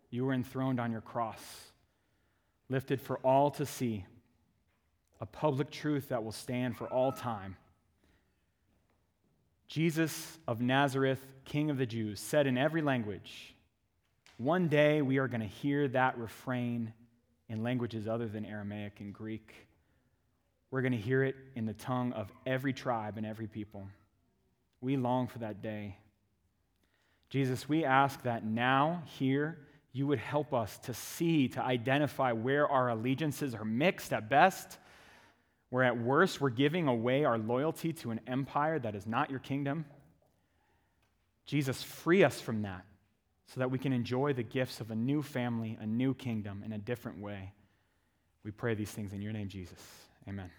You 0.10 0.28
are 0.28 0.34
enthroned 0.34 0.80
on 0.80 0.92
your 0.92 1.02
cross, 1.02 1.40
lifted 2.68 3.00
for 3.00 3.18
all 3.20 3.50
to 3.52 3.66
see, 3.66 4.06
a 5.22 5.26
public 5.26 5.72
truth 5.72 6.10
that 6.10 6.24
will 6.24 6.34
stand 6.34 6.76
for 6.76 6.88
all 6.88 7.14
time. 7.14 7.56
Jesus 9.68 10.38
of 10.50 10.60
Nazareth, 10.60 11.22
King 11.46 11.70
of 11.70 11.78
the 11.78 11.86
Jews, 11.86 12.20
said 12.20 12.46
in 12.46 12.58
every 12.58 12.82
language, 12.82 13.56
one 14.36 14.68
day 14.68 15.02
we 15.02 15.18
are 15.18 15.30
going 15.30 15.42
to 15.42 15.48
hear 15.48 15.88
that 15.88 16.18
refrain 16.18 16.92
in 17.52 17.64
languages 17.64 18.08
other 18.08 18.30
than 18.30 18.46
Aramaic 18.46 19.02
and 19.02 19.14
Greek. 19.14 19.54
We're 20.72 20.82
going 20.82 20.94
to 20.94 20.98
hear 20.98 21.22
it 21.22 21.36
in 21.54 21.66
the 21.66 21.74
tongue 21.74 22.14
of 22.14 22.32
every 22.46 22.72
tribe 22.72 23.18
and 23.18 23.26
every 23.26 23.48
people. 23.48 23.86
We 24.80 24.96
long 24.96 25.28
for 25.28 25.40
that 25.40 25.62
day. 25.62 25.98
Jesus, 27.30 27.68
we 27.68 27.84
ask 27.84 28.24
that 28.24 28.46
now, 28.46 29.04
here, 29.20 29.60
you 29.92 30.08
would 30.08 30.20
help 30.20 30.54
us 30.54 30.78
to 30.84 30.94
see, 30.94 31.50
to 31.50 31.62
identify 31.62 32.32
where 32.32 32.70
our 32.70 32.88
allegiances 32.88 33.54
are 33.54 33.66
mixed 33.66 34.14
at 34.14 34.30
best, 34.30 34.78
where 35.70 35.84
at 35.84 35.98
worst 35.98 36.40
we're 36.40 36.50
giving 36.50 36.88
away 36.88 37.26
our 37.26 37.38
loyalty 37.38 37.92
to 37.92 38.12
an 38.12 38.22
empire 38.28 38.80
that 38.80 38.96
is 38.96 39.06
not 39.06 39.30
your 39.30 39.40
kingdom. 39.40 39.84
Jesus, 41.46 41.84
free 41.84 42.24
us 42.24 42.40
from 42.40 42.62
that 42.62 42.86
so 43.54 43.60
that 43.60 43.70
we 43.70 43.78
can 43.78 43.92
enjoy 43.92 44.32
the 44.32 44.44
gifts 44.44 44.80
of 44.80 44.92
a 44.92 44.96
new 44.96 45.22
family, 45.22 45.78
a 45.82 45.86
new 45.86 46.14
kingdom 46.14 46.64
in 46.66 46.72
a 46.72 46.78
different 46.78 47.20
way. 47.20 47.52
We 48.44 48.52
pray 48.52 48.76
these 48.76 48.92
things 48.92 49.12
in 49.12 49.22
your 49.22 49.34
name, 49.34 49.50
Jesus. 49.50 49.80
Amen. 50.28 50.50